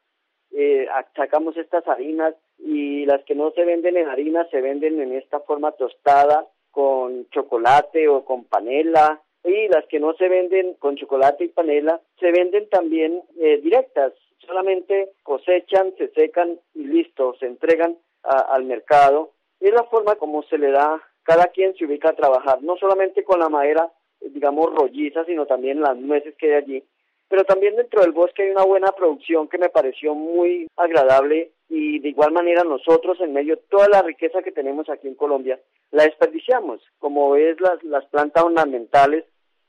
eh, 0.57 0.87
sacamos 1.17 1.57
estas 1.57 1.87
harinas 1.89 2.35
y 2.59 3.05
las 3.07 3.25
que 3.25 3.35
no 3.35 3.51
se 3.51 3.65
venden 3.65 3.97
en 3.97 4.09
harina 4.09 4.47
se 4.51 4.61
venden 4.61 5.01
en 5.01 5.13
esta 5.13 5.41
forma 5.41 5.73
tostada 5.73 6.47
con 6.71 7.29
chocolate 7.31 8.09
o 8.09 8.25
con 8.25 8.45
panela. 8.45 9.21
Y 9.45 9.69
las 9.69 9.85
que 9.87 10.01
no 10.01 10.15
se 10.15 10.29
venden 10.29 10.75
con 10.75 10.97
chocolate 10.97 11.45
y 11.45 11.49
panela 11.49 12.01
se 12.19 12.31
venden 12.31 12.69
también 12.71 13.21
eh, 13.39 13.61
directas, 13.63 14.13
solamente 14.39 15.11
cosechan, 15.23 15.93
se 15.99 16.09
secan 16.09 16.59
y 16.75 16.85
listo, 16.85 17.35
se 17.39 17.47
entregan 17.47 17.99
al 18.23 18.65
mercado. 18.65 19.33
Es 19.61 19.73
la 19.73 19.85
forma 19.85 20.15
como 20.15 20.45
se 20.45 20.57
le 20.57 20.71
da, 20.71 21.03
cada 21.25 21.47
quien 21.49 21.75
se 21.75 21.85
ubica 21.85 22.11
a 22.11 22.17
trabajar, 22.17 22.63
no 22.63 22.77
solamente 22.77 23.23
con 23.23 23.41
la 23.41 23.51
madera, 23.51 23.91
digamos, 24.21 24.75
rolliza, 24.75 25.25
sino 25.27 25.45
también 25.47 25.81
las 25.83 25.97
nueces 25.97 26.35
que 26.37 26.47
hay 26.47 26.63
allí 26.63 26.85
pero 27.29 27.45
también 27.45 27.77
dentro 27.77 28.03
del 28.03 28.13
bosque 28.13 28.43
hay 28.43 28.51
una 28.51 28.65
buena 28.65 28.93
producción 28.93 29.49
que 29.49 29.59
me 29.59 29.69
pareció 29.69 30.15
muy 30.15 30.69
agradable 30.77 31.53
y 31.69 31.99
de 31.99 32.09
igual 32.11 32.33
manera 32.33 32.63
nosotros 32.65 33.21
en 33.21 33.33
medio 33.33 33.57
de 33.57 33.63
toda 33.69 33.89
la 33.89 34.03
riqueza 34.03 34.43
que 34.43 34.53
tenemos 34.53 34.89
aquí 34.89 35.09
en 35.09 35.15
Colombia 35.15 35.59
la 35.95 36.05
desperdiciamos, 36.05 36.81
como 36.99 37.37
es 37.37 37.61
las, 37.61 37.83
las 37.85 38.05
plantas 38.07 38.43
ornamentales 38.43 39.25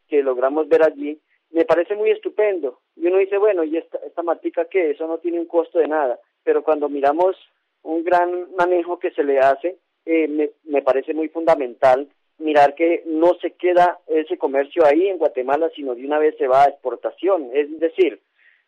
que 0.07 0.23
logramos 0.23 0.67
ver 0.67 0.83
allí, 0.83 1.19
me 1.51 1.65
parece 1.65 1.95
muy 1.95 2.09
estupendo. 2.09 2.79
Y 2.95 3.07
uno 3.07 3.17
dice, 3.17 3.37
bueno, 3.37 3.63
¿y 3.63 3.77
esta, 3.77 3.99
esta 3.99 4.23
matica 4.23 4.65
qué? 4.65 4.91
Eso 4.91 5.07
no 5.07 5.19
tiene 5.19 5.39
un 5.39 5.45
costo 5.45 5.77
de 5.77 5.87
nada. 5.87 6.19
Pero 6.43 6.63
cuando 6.63 6.89
miramos 6.89 7.35
un 7.83 8.03
gran 8.03 8.55
manejo 8.55 8.97
que 8.97 9.11
se 9.11 9.23
le 9.23 9.37
hace, 9.37 9.77
eh, 10.05 10.27
me, 10.27 10.49
me 10.63 10.81
parece 10.81 11.13
muy 11.13 11.29
fundamental 11.29 12.07
mirar 12.37 12.75
que 12.75 13.03
no 13.05 13.33
se 13.41 13.51
queda 13.51 13.99
ese 14.07 14.37
comercio 14.37 14.85
ahí 14.85 15.07
en 15.07 15.17
Guatemala, 15.17 15.69
sino 15.75 15.95
de 15.95 16.05
una 16.05 16.19
vez 16.19 16.35
se 16.37 16.47
va 16.47 16.63
a 16.63 16.69
exportación. 16.69 17.49
Es 17.53 17.79
decir, 17.79 18.21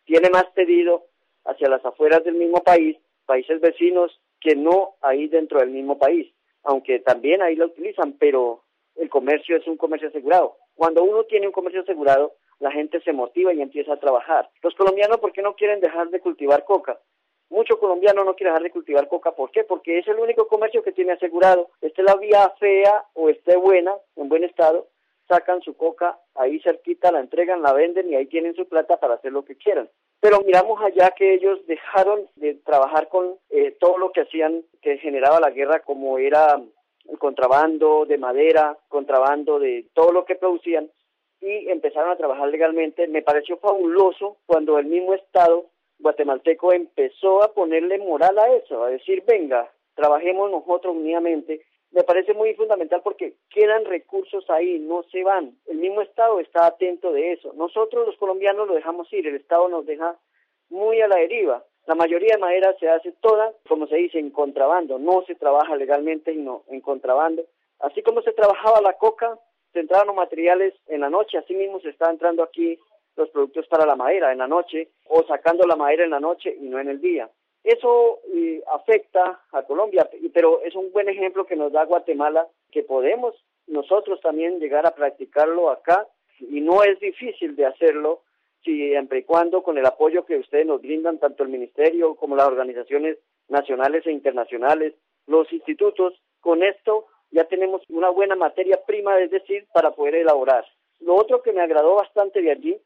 tiene 0.04 0.30
más 0.30 0.46
pedido 0.54 1.04
hacia 1.44 1.68
las 1.68 1.84
afueras 1.84 2.24
del 2.24 2.34
mismo 2.34 2.62
país, 2.62 2.96
países 3.26 3.60
vecinos, 3.60 4.20
que 4.40 4.54
no 4.54 4.94
ahí 5.02 5.28
dentro 5.28 5.60
del 5.60 5.70
mismo 5.70 5.98
país, 5.98 6.32
aunque 6.62 7.00
también 7.00 7.42
ahí 7.42 7.56
lo 7.56 7.66
utilizan, 7.66 8.14
pero 8.18 8.62
el 8.96 9.08
comercio 9.08 9.56
es 9.56 9.66
un 9.66 9.76
comercio 9.76 10.08
asegurado. 10.08 10.56
Cuando 10.74 11.02
uno 11.02 11.24
tiene 11.24 11.46
un 11.46 11.52
comercio 11.52 11.82
asegurado, 11.82 12.34
la 12.60 12.70
gente 12.70 13.00
se 13.02 13.12
motiva 13.12 13.52
y 13.52 13.62
empieza 13.62 13.92
a 13.92 14.00
trabajar. 14.00 14.48
Los 14.62 14.74
colombianos, 14.74 15.18
¿por 15.18 15.32
qué 15.32 15.42
no 15.42 15.54
quieren 15.54 15.80
dejar 15.80 16.10
de 16.10 16.20
cultivar 16.20 16.64
coca? 16.64 16.98
Mucho 17.50 17.78
colombiano 17.78 18.24
no 18.24 18.34
quiere 18.34 18.50
dejar 18.50 18.62
de 18.62 18.70
cultivar 18.70 19.08
coca. 19.08 19.32
¿Por 19.32 19.50
qué? 19.50 19.64
Porque 19.64 19.98
es 19.98 20.08
el 20.08 20.18
único 20.18 20.48
comercio 20.48 20.82
que 20.82 20.92
tiene 20.92 21.12
asegurado. 21.12 21.70
Esté 21.80 22.02
la 22.02 22.14
vía 22.16 22.52
fea 22.58 23.06
o 23.14 23.28
esté 23.30 23.56
buena, 23.56 23.94
en 24.16 24.28
buen 24.28 24.44
estado, 24.44 24.86
sacan 25.28 25.60
su 25.62 25.76
coca 25.76 26.18
ahí 26.34 26.60
cerquita, 26.60 27.12
la 27.12 27.20
entregan, 27.20 27.62
la 27.62 27.72
venden 27.72 28.10
y 28.10 28.16
ahí 28.16 28.26
tienen 28.26 28.54
su 28.54 28.66
plata 28.66 28.98
para 28.98 29.14
hacer 29.14 29.32
lo 29.32 29.44
que 29.44 29.56
quieran. 29.56 29.88
Pero 30.20 30.40
miramos 30.40 30.82
allá 30.82 31.10
que 31.16 31.34
ellos 31.34 31.60
dejaron 31.66 32.28
de 32.36 32.54
trabajar 32.54 33.08
con 33.08 33.36
eh, 33.50 33.76
todo 33.78 33.98
lo 33.98 34.10
que 34.10 34.22
hacían, 34.22 34.64
que 34.82 34.98
generaba 34.98 35.38
la 35.40 35.50
guerra, 35.50 35.80
como 35.80 36.18
era 36.18 36.60
el 37.08 37.18
contrabando 37.18 38.04
de 38.04 38.18
madera, 38.18 38.76
contrabando 38.88 39.58
de 39.58 39.86
todo 39.94 40.12
lo 40.12 40.24
que 40.24 40.34
producían, 40.34 40.90
y 41.40 41.70
empezaron 41.70 42.10
a 42.10 42.16
trabajar 42.16 42.48
legalmente. 42.48 43.06
Me 43.06 43.22
pareció 43.22 43.58
fabuloso 43.58 44.38
cuando 44.46 44.78
el 44.78 44.86
mismo 44.86 45.14
Estado 45.14 45.66
guatemalteco 45.98 46.72
empezó 46.72 47.42
a 47.42 47.52
ponerle 47.52 47.98
moral 47.98 48.38
a 48.38 48.52
eso, 48.54 48.84
a 48.84 48.90
decir, 48.90 49.24
venga, 49.26 49.70
trabajemos 49.94 50.50
nosotros 50.50 50.94
unidamente. 50.96 51.62
Me 51.90 52.02
parece 52.02 52.34
muy 52.34 52.54
fundamental 52.54 53.00
porque 53.02 53.34
quedan 53.50 53.84
recursos 53.84 54.48
ahí, 54.50 54.78
no 54.78 55.02
se 55.04 55.24
van. 55.24 55.56
El 55.66 55.78
mismo 55.78 56.02
Estado 56.02 56.38
está 56.38 56.66
atento 56.66 57.12
de 57.12 57.32
eso. 57.32 57.52
Nosotros 57.54 58.06
los 58.06 58.16
colombianos 58.16 58.68
lo 58.68 58.74
dejamos 58.74 59.12
ir, 59.12 59.26
el 59.26 59.36
Estado 59.36 59.68
nos 59.68 59.86
deja 59.86 60.16
muy 60.68 61.00
a 61.00 61.08
la 61.08 61.16
deriva. 61.16 61.64
La 61.86 61.94
mayoría 61.94 62.34
de 62.34 62.40
madera 62.40 62.76
se 62.78 62.88
hace 62.88 63.12
toda, 63.20 63.52
como 63.66 63.86
se 63.86 63.96
dice, 63.96 64.18
en 64.18 64.30
contrabando, 64.30 64.98
no 64.98 65.24
se 65.26 65.34
trabaja 65.34 65.74
legalmente, 65.74 66.34
no 66.34 66.62
en 66.68 66.82
contrabando. 66.82 67.46
Así 67.80 68.02
como 68.02 68.20
se 68.20 68.32
trabajaba 68.32 68.82
la 68.82 68.92
coca, 68.92 69.38
se 69.72 69.80
entraban 69.80 70.08
los 70.08 70.16
materiales 70.16 70.74
en 70.88 71.00
la 71.00 71.08
noche, 71.08 71.38
así 71.38 71.54
mismo 71.54 71.80
se 71.80 71.88
está 71.88 72.10
entrando 72.10 72.42
aquí 72.42 72.78
los 73.18 73.30
productos 73.30 73.66
para 73.66 73.84
la 73.84 73.96
madera 73.96 74.32
en 74.32 74.38
la 74.38 74.46
noche 74.46 74.88
o 75.06 75.24
sacando 75.24 75.66
la 75.66 75.76
madera 75.76 76.04
en 76.04 76.10
la 76.10 76.20
noche 76.20 76.56
y 76.58 76.68
no 76.68 76.78
en 76.78 76.88
el 76.88 77.00
día. 77.00 77.28
Eso 77.64 78.20
eh, 78.32 78.62
afecta 78.72 79.40
a 79.52 79.62
Colombia, 79.64 80.08
pero 80.32 80.62
es 80.62 80.74
un 80.74 80.90
buen 80.92 81.08
ejemplo 81.08 81.44
que 81.44 81.56
nos 81.56 81.72
da 81.72 81.84
Guatemala 81.84 82.46
que 82.70 82.82
podemos 82.82 83.34
nosotros 83.66 84.20
también 84.20 84.60
llegar 84.60 84.86
a 84.86 84.94
practicarlo 84.94 85.70
acá 85.70 86.06
y 86.40 86.60
no 86.60 86.82
es 86.82 86.98
difícil 87.00 87.56
de 87.56 87.66
hacerlo 87.66 88.22
siempre 88.62 89.18
y 89.18 89.22
cuando 89.24 89.62
con 89.62 89.76
el 89.78 89.86
apoyo 89.86 90.24
que 90.24 90.36
ustedes 90.36 90.66
nos 90.66 90.80
brindan, 90.80 91.18
tanto 91.18 91.42
el 91.42 91.48
Ministerio 91.48 92.14
como 92.14 92.36
las 92.36 92.46
organizaciones 92.46 93.18
nacionales 93.48 94.06
e 94.06 94.12
internacionales, 94.12 94.94
los 95.26 95.52
institutos, 95.52 96.14
con 96.40 96.62
esto 96.62 97.06
ya 97.30 97.44
tenemos 97.44 97.82
una 97.88 98.08
buena 98.10 98.36
materia 98.36 98.80
prima, 98.86 99.18
es 99.20 99.30
decir, 99.30 99.66
para 99.72 99.90
poder 99.90 100.14
elaborar. 100.16 100.64
Lo 101.00 101.14
otro 101.14 101.42
que 101.42 101.52
me 101.52 101.60
agradó 101.60 101.94
bastante 101.94 102.40
de 102.40 102.50
allí 102.50 102.80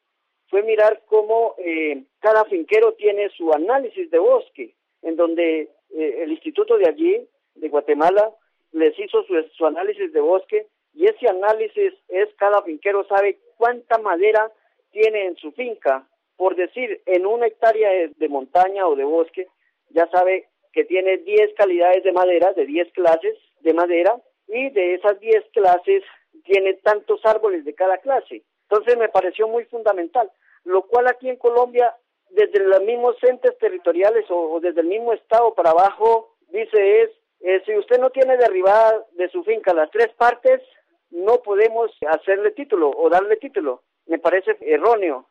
fue 0.52 0.62
mirar 0.64 1.00
cómo 1.06 1.54
eh, 1.56 2.02
cada 2.20 2.44
finquero 2.44 2.92
tiene 2.92 3.30
su 3.30 3.50
análisis 3.54 4.10
de 4.10 4.18
bosque, 4.18 4.74
en 5.00 5.16
donde 5.16 5.70
eh, 5.88 6.18
el 6.22 6.30
instituto 6.30 6.76
de 6.76 6.86
allí, 6.90 7.26
de 7.54 7.68
Guatemala, 7.70 8.30
les 8.72 8.92
hizo 8.98 9.24
su, 9.56 9.64
análisis 9.66 10.12
de 10.12 10.20
bosque 10.20 10.66
y 10.92 11.06
ese 11.06 11.26
análisis 11.26 11.94
es 12.08 12.28
cada 12.36 12.60
finquero 12.64 13.06
sabe 13.08 13.38
cuánta 13.56 13.96
madera 13.96 14.52
tiene 14.90 15.24
en 15.24 15.36
su 15.36 15.52
finca, 15.52 16.06
por 16.36 16.54
decir, 16.54 17.00
en 17.06 17.24
una 17.24 17.46
hectárea 17.46 18.10
de 18.14 18.28
montaña 18.28 18.86
o 18.86 18.94
de 18.94 19.04
bosque, 19.04 19.46
ya 19.88 20.06
sabe 20.08 20.48
que 20.74 20.84
tiene 20.84 21.16
10 21.16 21.54
calidades 21.54 22.04
de 22.04 22.12
madera, 22.12 22.52
de 22.52 22.66
10 22.66 22.92
clases 22.92 23.38
de 23.60 23.72
madera, 23.72 24.20
y 24.48 24.68
de 24.68 24.96
esas 24.96 25.18
10 25.18 25.46
clases 25.54 26.02
tiene 26.44 26.74
tantos 26.74 27.24
árboles 27.24 27.64
de 27.64 27.74
cada 27.74 27.96
clase. 27.96 28.42
Entonces 28.72 28.96
me 28.96 29.10
pareció 29.10 29.46
muy 29.48 29.66
fundamental, 29.66 30.30
lo 30.64 30.86
cual 30.86 31.06
aquí 31.06 31.28
en 31.28 31.36
Colombia, 31.36 31.94
desde 32.30 32.60
los 32.60 32.80
mismos 32.80 33.16
entes 33.22 33.58
territoriales 33.58 34.24
o, 34.30 34.60
desde 34.60 34.80
el 34.80 34.86
mismo 34.86 35.12
estado 35.12 35.52
para 35.54 35.72
abajo, 35.72 36.36
dice 36.48 37.02
es, 37.02 37.10
eh, 37.40 37.62
si 37.66 37.76
usted 37.76 37.98
no 37.98 38.08
tiene 38.08 38.38
derribada 38.38 39.04
de 39.12 39.28
su 39.28 39.44
finca 39.44 39.74
las 39.74 39.90
tres 39.90 40.08
partes, 40.14 40.62
no 41.10 41.42
podemos 41.42 41.90
hacerle 42.08 42.52
título 42.52 42.90
o 42.96 43.10
darle 43.10 43.36
título. 43.36 43.82
Me 44.06 44.18
parece 44.18 44.56
erróneo, 44.62 45.26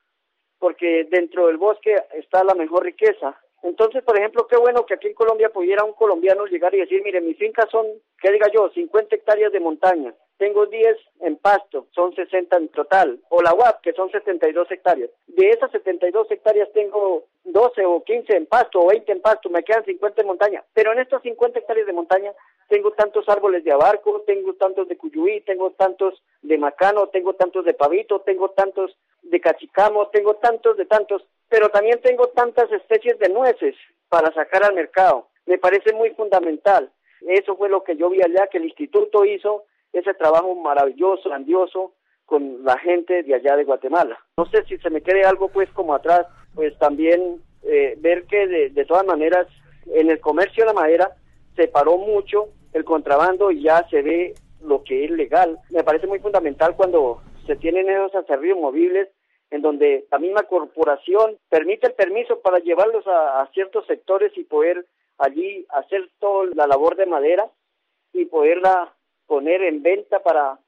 porque 0.59 1.07
dentro 1.09 1.47
del 1.47 1.57
bosque 1.57 1.95
está 2.13 2.43
la 2.43 2.53
mejor 2.53 2.83
riqueza. 2.83 3.35
Entonces, 3.63 4.03
por 4.03 4.19
ejemplo, 4.19 4.45
qué 4.45 4.57
bueno 4.57 4.85
que 4.85 4.93
aquí 4.93 5.07
en 5.07 5.15
Colombia 5.15 5.49
pudiera 5.49 5.83
un 5.83 5.93
colombiano 5.93 6.45
llegar 6.45 6.75
y 6.75 6.81
decir, 6.81 7.01
mire, 7.03 7.21
mis 7.21 7.39
fincas 7.39 7.71
son, 7.71 7.87
que 8.21 8.31
diga 8.31 8.51
yo, 8.53 8.69
50 8.69 9.15
hectáreas 9.15 9.51
de 9.51 9.59
montaña, 9.59 10.13
tengo 10.41 10.65
10 10.65 10.97
en 11.19 11.35
pasto, 11.37 11.85
son 11.93 12.15
60 12.15 12.57
en 12.57 12.69
total, 12.69 13.19
o 13.29 13.43
la 13.43 13.53
UAP, 13.53 13.81
que 13.81 13.93
son 13.93 14.09
72 14.09 14.71
hectáreas. 14.71 15.11
De 15.27 15.51
esas 15.51 15.69
72 15.69 16.31
hectáreas 16.31 16.67
tengo 16.73 17.25
12 17.43 17.85
o 17.85 18.03
15 18.03 18.37
en 18.37 18.47
pasto 18.47 18.79
o 18.79 18.87
20 18.87 19.11
en 19.11 19.21
pasto, 19.21 19.51
me 19.51 19.61
quedan 19.61 19.85
50 19.85 20.19
en 20.19 20.27
montaña, 20.27 20.63
pero 20.73 20.93
en 20.93 20.99
estas 20.99 21.21
50 21.21 21.59
hectáreas 21.59 21.85
de 21.85 21.93
montaña 21.93 22.33
tengo 22.69 22.89
tantos 22.89 23.29
árboles 23.29 23.63
de 23.63 23.71
abarco, 23.71 24.23
tengo 24.25 24.53
tantos 24.55 24.87
de 24.87 24.97
cuyuí, 24.97 25.41
tengo 25.41 25.69
tantos 25.77 26.23
de 26.41 26.57
macano, 26.57 27.05
tengo 27.09 27.33
tantos 27.33 27.63
de 27.63 27.75
pavito, 27.75 28.21
tengo 28.21 28.49
tantos 28.49 28.97
de 29.21 29.39
cachicamo, 29.39 30.07
tengo 30.07 30.37
tantos 30.37 30.75
de 30.75 30.85
tantos, 30.85 31.21
pero 31.49 31.69
también 31.69 32.01
tengo 32.01 32.29
tantas 32.29 32.71
especies 32.71 33.19
de 33.19 33.29
nueces 33.29 33.75
para 34.09 34.33
sacar 34.33 34.63
al 34.63 34.73
mercado. 34.73 35.27
Me 35.45 35.59
parece 35.59 35.93
muy 35.93 36.09
fundamental. 36.15 36.91
Eso 37.27 37.55
fue 37.55 37.69
lo 37.69 37.83
que 37.83 37.95
yo 37.95 38.09
vi 38.09 38.23
allá, 38.23 38.47
que 38.47 38.57
el 38.57 38.65
instituto 38.65 39.23
hizo 39.23 39.65
ese 39.93 40.13
trabajo 40.13 40.55
maravilloso, 40.55 41.29
grandioso, 41.29 41.93
con 42.25 42.63
la 42.63 42.77
gente 42.77 43.23
de 43.23 43.35
allá 43.35 43.55
de 43.55 43.65
Guatemala. 43.65 44.17
No 44.37 44.45
sé 44.45 44.63
si 44.65 44.77
se 44.77 44.89
me 44.89 45.01
quede 45.01 45.23
algo 45.23 45.49
pues 45.49 45.69
como 45.71 45.93
atrás, 45.93 46.27
pues 46.55 46.77
también 46.77 47.41
eh, 47.63 47.95
ver 47.99 48.25
que 48.25 48.47
de, 48.47 48.69
de 48.69 48.85
todas 48.85 49.05
maneras 49.05 49.47
en 49.87 50.09
el 50.09 50.19
comercio 50.19 50.63
de 50.63 50.73
la 50.73 50.79
madera 50.79 51.15
se 51.55 51.67
paró 51.67 51.97
mucho 51.97 52.49
el 52.73 52.85
contrabando 52.85 53.51
y 53.51 53.63
ya 53.63 53.85
se 53.89 54.01
ve 54.01 54.33
lo 54.61 54.83
que 54.83 55.05
es 55.05 55.11
legal. 55.11 55.59
Me 55.69 55.83
parece 55.83 56.07
muy 56.07 56.19
fundamental 56.19 56.75
cuando 56.75 57.21
se 57.45 57.55
tienen 57.55 57.89
esos 57.89 58.15
acerríos 58.15 58.57
movibles 58.57 59.09
en 59.49 59.61
donde 59.61 60.05
la 60.09 60.17
misma 60.17 60.43
corporación 60.43 61.37
permite 61.49 61.87
el 61.87 61.93
permiso 61.93 62.39
para 62.39 62.59
llevarlos 62.59 63.05
a, 63.07 63.47
ciertos 63.53 63.85
sectores 63.85 64.31
y 64.37 64.45
poder 64.45 64.85
allí 65.17 65.65
hacer 65.69 66.09
toda 66.19 66.47
la 66.55 66.67
labor 66.67 66.95
de 66.95 67.05
madera 67.05 67.49
y 68.13 68.25
poderla 68.25 68.93
poner 69.31 69.63
en 69.63 69.81
venta 69.81 70.19
para 70.19 70.59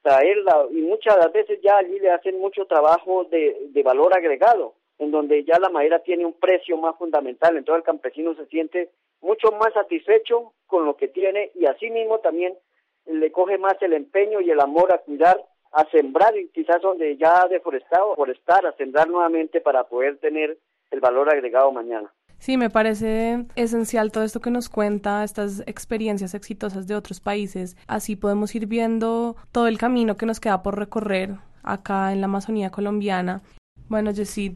traerla 0.00 0.66
y 0.70 0.80
muchas 0.82 1.16
veces 1.32 1.58
ya 1.60 1.78
allí 1.78 1.98
le 1.98 2.12
hacen 2.12 2.38
mucho 2.38 2.66
trabajo 2.66 3.24
de, 3.24 3.66
de 3.70 3.82
valor 3.82 4.16
agregado 4.16 4.74
en 5.00 5.10
donde 5.10 5.42
ya 5.42 5.58
la 5.58 5.70
madera 5.70 5.98
tiene 6.04 6.24
un 6.24 6.34
precio 6.34 6.76
más 6.76 6.96
fundamental, 6.96 7.56
entonces 7.56 7.80
el 7.80 7.84
campesino 7.84 8.36
se 8.36 8.46
siente 8.46 8.90
mucho 9.20 9.50
más 9.50 9.72
satisfecho 9.72 10.52
con 10.68 10.86
lo 10.86 10.96
que 10.96 11.08
tiene 11.08 11.50
y 11.56 11.66
asimismo 11.66 12.20
también 12.20 12.54
le 13.06 13.32
coge 13.32 13.58
más 13.58 13.74
el 13.80 13.92
empeño 13.92 14.40
y 14.40 14.52
el 14.52 14.60
amor 14.60 14.92
a 14.92 14.98
cuidar, 14.98 15.44
a 15.72 15.84
sembrar 15.90 16.36
y 16.38 16.46
quizás 16.50 16.80
donde 16.80 17.16
ya 17.16 17.42
ha 17.42 17.48
deforestado, 17.48 18.14
forestar, 18.14 18.64
a 18.66 18.76
sembrar 18.76 19.08
nuevamente 19.08 19.60
para 19.60 19.82
poder 19.82 20.18
tener 20.18 20.56
el 20.92 21.00
valor 21.00 21.28
agregado 21.28 21.72
mañana. 21.72 22.12
Sí, 22.42 22.56
me 22.56 22.70
parece 22.70 23.46
esencial 23.54 24.10
todo 24.10 24.24
esto 24.24 24.40
que 24.40 24.50
nos 24.50 24.68
cuenta, 24.68 25.22
estas 25.22 25.62
experiencias 25.68 26.34
exitosas 26.34 26.88
de 26.88 26.96
otros 26.96 27.20
países. 27.20 27.76
Así 27.86 28.16
podemos 28.16 28.52
ir 28.56 28.66
viendo 28.66 29.36
todo 29.52 29.68
el 29.68 29.78
camino 29.78 30.16
que 30.16 30.26
nos 30.26 30.40
queda 30.40 30.60
por 30.64 30.76
recorrer 30.76 31.36
acá 31.62 32.12
en 32.12 32.20
la 32.20 32.24
Amazonía 32.24 32.70
colombiana. 32.70 33.42
Bueno, 33.88 34.10
Yesid, 34.10 34.54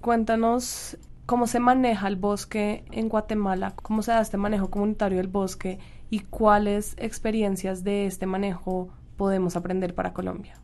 cuéntanos 0.00 0.96
cómo 1.26 1.46
se 1.46 1.60
maneja 1.60 2.08
el 2.08 2.16
bosque 2.16 2.86
en 2.90 3.10
Guatemala, 3.10 3.74
cómo 3.76 4.00
se 4.02 4.12
da 4.12 4.22
este 4.22 4.38
manejo 4.38 4.70
comunitario 4.70 5.18
del 5.18 5.28
bosque 5.28 5.78
y 6.08 6.20
cuáles 6.20 6.94
experiencias 6.96 7.84
de 7.84 8.06
este 8.06 8.24
manejo 8.24 8.88
podemos 9.18 9.56
aprender 9.56 9.94
para 9.94 10.14
Colombia. 10.14 10.54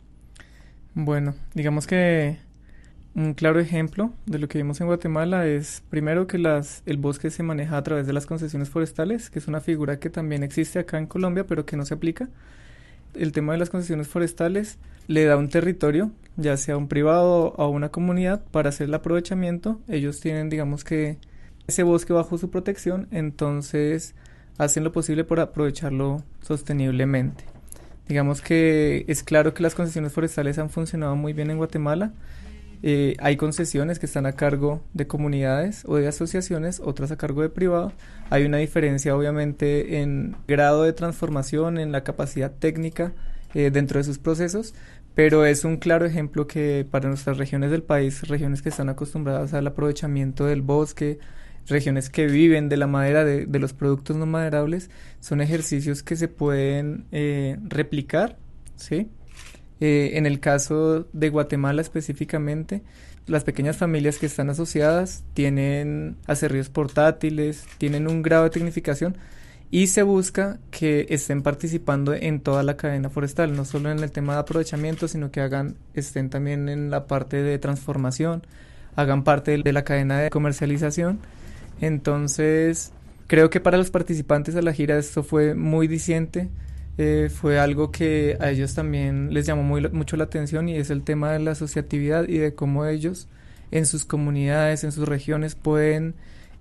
Bueno, 0.95 1.35
digamos 1.53 1.87
que 1.87 2.39
un 3.17 3.33
claro 3.33 3.59
ejemplo 3.61 4.13
de 4.27 4.39
lo 4.39 4.47
que 4.47 4.59
vimos 4.59 4.79
en 4.81 4.89
Guatemala 4.89 5.47
es 5.47 5.83
primero 5.89 6.27
que 6.27 6.37
el 6.37 6.97
bosque 6.99 7.31
se 7.31 7.43
maneja 7.43 7.79
a 7.79 7.83
través 7.83 8.07
de 8.07 8.13
las 8.13 8.27
concesiones 8.27 8.69
forestales, 8.69 9.31
que 9.31 9.39
es 9.39 9.49
una 9.49 9.63
figura 9.63 9.99
que 9.99 10.11
también 10.11 10.43
existe 10.43 10.79
acá 10.79 10.99
en 10.99 11.07
Colombia, 11.07 11.47
pero 11.47 11.65
que 11.65 11.79
no 11.79 11.87
se 11.87 11.95
aplica. 11.95 12.29
El 13.15 13.33
tema 13.33 13.55
de 13.55 13.59
las 13.59 13.71
concesiones 13.71 14.07
forestales 14.07 14.77
le 15.09 15.25
da 15.25 15.39
un 15.39 15.49
territorio, 15.49 16.11
ya 16.37 16.59
sea 16.59 16.77
un 16.77 16.89
privado 16.89 17.55
o 17.57 17.63
a 17.63 17.69
una 17.71 17.89
comunidad, 17.89 18.45
para 18.51 18.69
hacer 18.69 18.89
el 18.89 18.95
aprovechamiento. 18.95 19.81
Ellos 19.89 20.21
tienen, 20.21 20.51
digamos 20.51 20.85
que, 20.85 21.17
ese 21.67 21.85
bosque 21.85 22.13
bajo 22.13 22.37
su 22.37 22.51
protección, 22.51 23.09
entonces 23.11 24.15
hacen 24.59 24.85
lo 24.85 24.93
posible 24.93 25.25
por 25.25 25.41
aprovecharlo 25.41 26.23
sosteniblemente. 26.43 27.45
Digamos 28.09 28.43
que 28.43 29.07
es 29.09 29.23
claro 29.23 29.55
que 29.55 29.63
las 29.63 29.75
concesiones 29.75 30.13
forestales 30.13 30.59
han 30.59 30.69
funcionado 30.69 31.17
muy 31.17 31.33
bien 31.33 31.51
en 31.51 31.57
Guatemala. 31.57 32.13
Eh, 32.83 33.17
hay 33.21 33.37
concesiones 33.37 33.99
que 33.99 34.07
están 34.07 34.27
a 34.27 34.33
cargo 34.33 34.83
de 34.93 35.07
comunidades 35.07 35.83
o 35.87 35.97
de 35.97 36.09
asociaciones, 36.09 36.81
otras 36.81 37.11
a 37.11 37.17
cargo 37.17 37.43
de 37.43 37.49
privados. 37.49 37.93
Hay 38.31 38.45
una 38.45 38.59
diferencia 38.59 39.17
obviamente 39.17 40.01
en 40.01 40.37
grado 40.47 40.83
de 40.83 40.93
transformación, 40.93 41.79
en 41.79 41.93
la 41.93 42.05
capacidad 42.05 42.53
técnica 42.53 43.13
eh, 43.55 43.71
dentro 43.71 43.99
de 43.99 44.05
sus 44.05 44.19
procesos, 44.19 44.75
pero 45.15 45.47
es 45.47 45.65
un 45.65 45.79
claro 45.79 46.05
ejemplo 46.05 46.47
que 46.47 46.87
para 46.91 47.09
nuestras 47.09 47.39
regiones 47.39 47.71
del 47.71 47.83
país, 47.83 48.29
regiones 48.29 48.63
que 48.63 48.69
están 48.69 48.89
acostumbradas 48.89 49.55
al 49.55 49.67
aprovechamiento 49.67 50.45
del 50.45 50.63
bosque, 50.63 51.19
regiones 51.67 52.11
que 52.11 52.27
viven 52.27 52.69
de 52.69 52.77
la 52.77 52.87
madera, 52.87 53.25
de, 53.25 53.59
los 53.59 53.73
productos 53.73 54.17
no 54.17 54.27
maderables, 54.27 54.91
son 55.21 55.41
ejercicios 55.41 56.03
que 56.03 56.17
se 56.17 56.29
pueden 56.29 57.07
eh, 57.13 57.57
replicar, 57.65 58.37
¿sí? 58.77 59.09
Eh, 59.81 60.13
en 60.15 60.25
el 60.27 60.41
caso 60.41 61.07
de 61.13 61.29
Guatemala 61.29 61.83
específicamente, 61.83 62.83
las 63.27 63.45
pequeñas 63.45 63.77
familias 63.77 64.19
que 64.19 64.27
están 64.27 64.49
asociadas 64.51 65.25
tienen 65.35 66.17
acerríos 66.27 66.69
portátiles, 66.69 67.65
tienen 67.79 68.09
un 68.09 68.23
grado 68.23 68.45
de 68.45 68.51
tecnificación 68.51 69.17
y 69.71 69.89
se 69.89 70.03
busca 70.03 70.59
que 70.71 71.07
estén 71.11 71.43
participando 71.43 72.15
en 72.15 72.41
toda 72.41 72.63
la 72.63 72.77
cadena 72.77 73.11
forestal, 73.11 73.57
no 73.57 73.65
solo 73.65 73.91
en 73.91 73.99
el 73.99 74.13
tema 74.13 74.35
de 74.35 74.41
aprovechamiento, 74.41 75.09
sino 75.09 75.31
que 75.31 75.41
hagan, 75.41 75.77
estén 75.95 76.31
también 76.31 76.69
en 76.69 76.91
la 76.91 77.07
parte 77.07 77.43
de 77.43 77.59
transformación, 77.59 78.47
hagan 78.95 79.25
parte 79.25 79.59
de 79.59 79.73
la 79.73 79.83
cadena 79.85 80.21
de 80.21 80.31
comercialización. 80.31 81.19
Entonces, 81.81 82.93
creo 83.27 83.51
que 83.51 83.61
para 83.61 83.77
los 83.77 83.91
participantes 83.91 84.55
de 84.55 84.63
la 84.63 84.73
gira 84.73 84.97
esto 84.99 85.25
fue 85.25 85.55
muy 85.55 85.89
diciente, 85.89 86.49
eh, 86.99 87.29
fue 87.33 87.59
algo 87.59 87.91
que 87.91 88.37
a 88.41 88.51
ellos 88.51 88.75
también 88.75 89.33
les 89.33 89.47
llamó 89.47 89.63
muy, 89.63 89.87
mucho 89.91 90.17
la 90.17 90.25
atención 90.25 90.69
y 90.69 90.77
es 90.77 90.91
el 90.91 91.03
tema 91.03 91.33
de 91.33 91.41
la 91.41 91.53
asociatividad 91.53 92.29
y 92.29 92.39
de 92.39 92.55
cómo 92.55 92.87
ellos 92.87 93.29
en 93.71 93.87
sus 93.87 94.05
comunidades, 94.05 94.85
en 94.85 94.93
sus 94.93 95.07
regiones 95.09 95.55
pueden 95.55 96.15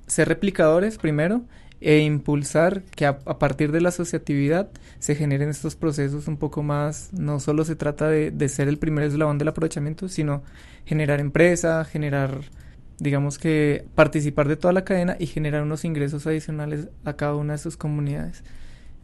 ser 0.07 0.27
replicadores 0.27 0.97
primero 0.97 1.43
e 1.81 1.99
impulsar 1.99 2.83
que 2.95 3.05
a, 3.05 3.19
partir 3.19 3.71
de 3.71 3.81
la 3.81 3.89
asociatividad 3.89 4.69
se 4.99 5.15
generen 5.15 5.49
estos 5.49 5.75
procesos 5.75 6.27
un 6.27 6.37
poco 6.37 6.63
más, 6.63 7.09
no 7.13 7.39
solo 7.39 7.63
se 7.63 7.75
trata 7.75 8.07
de, 8.07 8.31
de 8.31 8.49
ser 8.49 8.67
el 8.67 8.77
primer 8.77 9.05
eslabón 9.05 9.37
del 9.37 9.49
aprovechamiento, 9.49 10.09
sino 10.09 10.43
generar 10.85 11.19
empresa, 11.19 11.85
generar 11.85 12.41
digamos 12.97 13.37
que 13.37 13.85
participar 13.95 14.47
de 14.47 14.55
toda 14.55 14.73
la 14.73 14.85
cadena 14.85 15.17
y 15.19 15.27
generar 15.27 15.63
unos 15.63 15.85
ingresos 15.85 16.25
adicionales 16.27 16.87
a 17.03 17.13
cada 17.13 17.35
una 17.35 17.53
de 17.53 17.59
sus 17.59 17.77
comunidades. 17.77 18.43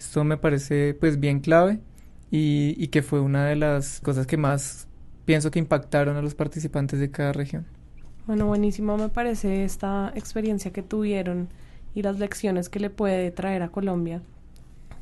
Esto 0.02 0.24
me 0.24 0.36
parece 0.36 0.96
pues 0.96 1.20
bien 1.20 1.42
clave 1.42 1.80
y, 2.32 2.74
y 2.76 2.88
que 2.88 3.04
fue 3.04 3.20
una 3.20 3.46
de 3.46 3.56
las 3.56 4.02
cosas 4.02 4.26
que 4.26 4.36
más 4.36 4.88
pienso 5.26 5.52
que 5.52 5.60
impactaron 5.60 6.18
a 6.18 6.24
los 6.24 6.34
participantes 6.34 7.00
de 7.00 7.12
cada 7.12 7.34
región. 7.34 7.68
Bueno, 8.26 8.48
buenísimo 8.48 8.98
me 8.98 9.10
parece 9.10 9.64
esta 9.64 10.12
experiencia 10.16 10.72
que 10.72 10.82
tuvieron 10.82 11.50
y 11.94 12.02
las 12.02 12.18
lecciones 12.18 12.68
que 12.68 12.80
le 12.80 12.90
puede 12.90 13.30
traer 13.30 13.62
a 13.62 13.70
Colombia. 13.70 14.24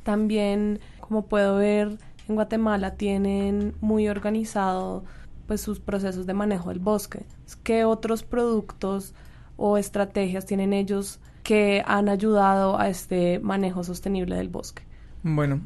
También, 0.03 0.81
como 0.99 1.27
puedo 1.27 1.55
ver, 1.55 1.97
en 2.27 2.35
Guatemala 2.35 2.95
tienen 2.95 3.75
muy 3.79 4.09
organizado 4.09 5.05
pues 5.47 5.61
sus 5.61 5.79
procesos 5.79 6.25
de 6.25 6.33
manejo 6.33 6.69
del 6.69 6.79
bosque. 6.79 7.25
¿Qué 7.63 7.85
otros 7.85 8.23
productos 8.23 9.13
o 9.55 9.77
estrategias 9.77 10.45
tienen 10.45 10.73
ellos 10.73 11.21
que 11.43 11.83
han 11.87 12.09
ayudado 12.09 12.77
a 12.77 12.89
este 12.89 13.39
manejo 13.39 13.85
sostenible 13.85 14.35
del 14.35 14.49
bosque? 14.49 14.88
Bueno, 15.21 15.61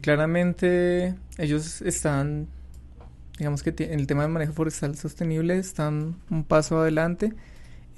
claramente 0.00 1.14
ellos 1.36 1.82
están, 1.82 2.46
digamos 3.38 3.62
que 3.62 3.74
en 3.78 4.00
el 4.00 4.06
tema 4.06 4.22
del 4.22 4.32
manejo 4.32 4.54
forestal 4.54 4.96
sostenible 4.96 5.58
están 5.58 6.16
un 6.30 6.44
paso 6.44 6.78
adelante, 6.78 7.34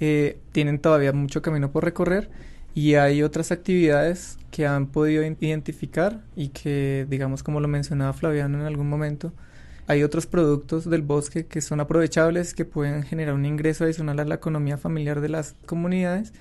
eh, 0.01 0.39
tienen 0.51 0.79
todavía 0.79 1.13
mucho 1.13 1.41
camino 1.41 1.71
por 1.71 1.85
recorrer 1.85 2.29
y 2.75 2.95
hay 2.95 3.23
otras 3.23 3.51
actividades 3.51 4.37
que 4.51 4.67
han 4.67 4.87
podido 4.87 5.23
identificar 5.23 6.21
y 6.35 6.49
que, 6.49 7.07
digamos, 7.09 7.43
como 7.43 7.61
lo 7.61 7.69
mencionaba 7.69 8.11
Flaviano 8.11 8.59
en 8.59 8.65
algún 8.65 8.89
momento, 8.89 9.31
hay 9.87 10.03
otros 10.03 10.25
productos 10.27 10.89
del 10.89 11.01
bosque 11.01 11.45
que 11.45 11.61
son 11.61 11.79
aprovechables, 11.79 12.53
que 12.53 12.65
pueden 12.65 13.03
generar 13.03 13.35
un 13.35 13.45
ingreso 13.45 13.85
adicional 13.85 14.19
a 14.19 14.25
la 14.25 14.35
economía 14.35 14.77
familiar 14.77 15.21
de 15.21 15.29
las 15.29 15.55
comunidades, 15.65 16.33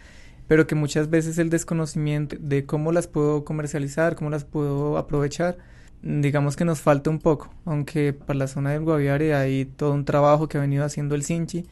pero 0.48 0.66
que 0.66 0.74
muchas 0.74 1.10
veces 1.10 1.38
el 1.38 1.50
desconocimiento 1.50 2.36
de 2.40 2.64
cómo 2.64 2.90
las 2.90 3.06
puedo 3.06 3.44
comercializar, 3.44 4.16
cómo 4.16 4.30
las 4.30 4.44
puedo 4.44 4.96
aprovechar, 4.96 5.58
digamos 6.02 6.56
que 6.56 6.64
nos 6.64 6.80
falta 6.80 7.10
un 7.10 7.18
poco, 7.18 7.54
aunque 7.64 8.12
para 8.14 8.38
la 8.38 8.48
zona 8.48 8.70
del 8.70 8.82
Guaviare 8.82 9.34
hay 9.34 9.66
todo 9.66 9.92
un 9.92 10.04
trabajo 10.04 10.48
que 10.48 10.58
ha 10.58 10.60
venido 10.62 10.84
haciendo 10.84 11.14
el 11.14 11.22
Sinchi, 11.22 11.66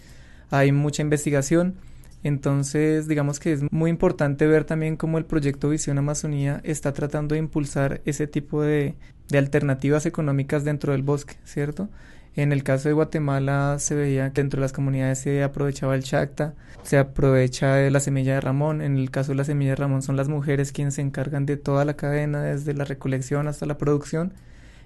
hay 0.51 0.73
mucha 0.73 1.03
investigación, 1.03 1.77
entonces 2.23 3.09
digamos 3.09 3.41
que 3.41 3.53
es 3.53 3.63
muy 3.73 3.91
importante 3.91 4.47
ver 4.47 4.65
también 4.65 4.97
cómo 4.97 5.19
el 5.19 5.25
proyecto 5.25 5.71
Visión 5.71 5.99
Amazonía 5.99 6.61
está 6.63 6.93
tratando 6.93 7.35
de 7.35 7.39
impulsar 7.39 8.03
ese 8.05 8.27
tipo 8.27 8.63
de, 8.63 8.95
de 9.29 9.39
alternativas 9.39 10.07
económicas 10.07 10.65
dentro 10.65 10.93
del 10.93 11.03
bosque, 11.03 11.37
¿cierto? 11.45 11.89
En 12.37 12.53
el 12.53 12.63
caso 12.63 12.91
de 12.91 12.93
Guatemala 12.93 13.79
se 13.79 13.95
veía 13.95 14.31
que 14.31 14.43
dentro 14.43 14.61
de 14.61 14.63
las 14.67 14.73
comunidades 14.75 15.21
se 15.21 15.43
aprovechaba 15.43 15.95
el 15.95 16.05
chacta, 16.05 16.55
se 16.83 16.99
aprovecha 16.99 17.79
la 17.91 17.99
semilla 17.99 18.35
de 18.35 18.43
Ramón. 18.43 18.83
En 18.83 18.99
el 18.99 19.11
caso 19.11 19.33
de 19.33 19.37
la 19.37 19.45
semilla 19.45 19.71
de 19.71 19.77
Ramón 19.77 20.03
son 20.03 20.17
las 20.17 20.29
mujeres 20.29 20.71
quienes 20.71 20.95
se 20.95 21.01
encargan 21.01 21.47
de 21.47 21.57
toda 21.57 21.87
la 21.87 21.95
cadena, 21.97 22.43
desde 22.43 22.75
la 22.75 22.85
recolección 22.85 23.49
hasta 23.49 23.65
la 23.65 23.79
producción. 23.79 24.35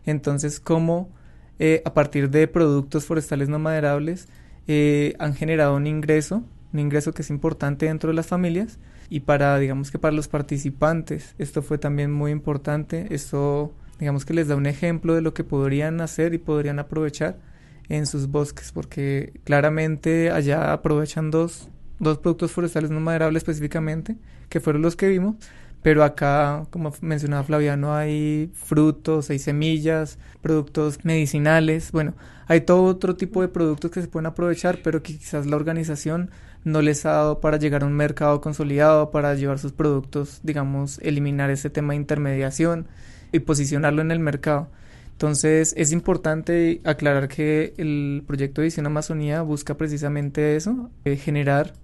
Entonces, 0.06 0.60
¿cómo 0.60 1.10
eh, 1.58 1.82
a 1.84 1.92
partir 1.92 2.30
de 2.30 2.46
productos 2.46 3.04
forestales 3.04 3.48
no 3.48 3.58
maderables 3.58 4.28
eh, 4.68 5.14
han 5.18 5.34
generado 5.34 5.74
un 5.74 5.88
ingreso, 5.88 6.44
un 6.72 6.78
ingreso 6.78 7.12
que 7.12 7.22
es 7.22 7.30
importante 7.30 7.86
dentro 7.86 8.10
de 8.10 8.14
las 8.14 8.28
familias? 8.28 8.78
Y 9.08 9.20
para, 9.20 9.58
digamos 9.58 9.90
que 9.90 9.98
para 9.98 10.14
los 10.14 10.28
participantes, 10.28 11.34
esto 11.38 11.62
fue 11.62 11.78
también 11.78 12.12
muy 12.12 12.30
importante. 12.30 13.08
Esto 13.10 13.72
digamos 14.00 14.24
que 14.24 14.34
les 14.34 14.48
da 14.48 14.56
un 14.56 14.66
ejemplo 14.66 15.14
de 15.14 15.20
lo 15.20 15.34
que 15.34 15.44
podrían 15.44 16.00
hacer 16.00 16.34
y 16.34 16.38
podrían 16.38 16.78
aprovechar 16.78 17.38
en 17.88 18.06
sus 18.06 18.28
bosques, 18.28 18.72
porque 18.72 19.34
claramente 19.44 20.30
allá 20.30 20.72
aprovechan 20.72 21.30
dos, 21.30 21.68
dos 21.98 22.18
productos 22.18 22.50
forestales 22.52 22.90
no 22.90 23.00
maderables 23.00 23.42
específicamente, 23.42 24.16
que 24.48 24.60
fueron 24.60 24.82
los 24.82 24.96
que 24.96 25.08
vimos, 25.08 25.36
pero 25.82 26.04
acá, 26.04 26.66
como 26.70 26.92
mencionaba 27.00 27.42
Flaviano, 27.42 27.94
hay 27.94 28.50
frutos, 28.54 29.30
hay 29.30 29.38
semillas, 29.38 30.18
productos 30.40 31.04
medicinales, 31.04 31.92
bueno, 31.92 32.14
hay 32.46 32.62
todo 32.62 32.84
otro 32.84 33.16
tipo 33.16 33.42
de 33.42 33.48
productos 33.48 33.90
que 33.90 34.00
se 34.02 34.08
pueden 34.08 34.26
aprovechar, 34.26 34.80
pero 34.82 35.02
que 35.02 35.16
quizás 35.16 35.46
la 35.46 35.56
organización 35.56 36.30
no 36.64 36.82
les 36.82 37.06
ha 37.06 37.12
dado 37.12 37.40
para 37.40 37.56
llegar 37.56 37.82
a 37.82 37.86
un 37.86 37.94
mercado 37.94 38.40
consolidado, 38.40 39.10
para 39.10 39.34
llevar 39.34 39.58
sus 39.58 39.72
productos, 39.72 40.40
digamos, 40.42 40.98
eliminar 41.02 41.50
ese 41.50 41.70
tema 41.70 41.92
de 41.92 41.98
intermediación 41.98 42.86
y 43.32 43.40
posicionarlo 43.40 44.02
en 44.02 44.10
el 44.10 44.20
mercado. 44.20 44.68
Entonces 45.12 45.74
es 45.76 45.92
importante 45.92 46.80
aclarar 46.84 47.28
que 47.28 47.74
el 47.76 48.22
proyecto 48.26 48.62
de 48.62 48.68
Edición 48.68 48.86
Amazonía 48.86 49.42
busca 49.42 49.76
precisamente 49.76 50.56
eso, 50.56 50.90
eh, 51.04 51.16
generar 51.16 51.74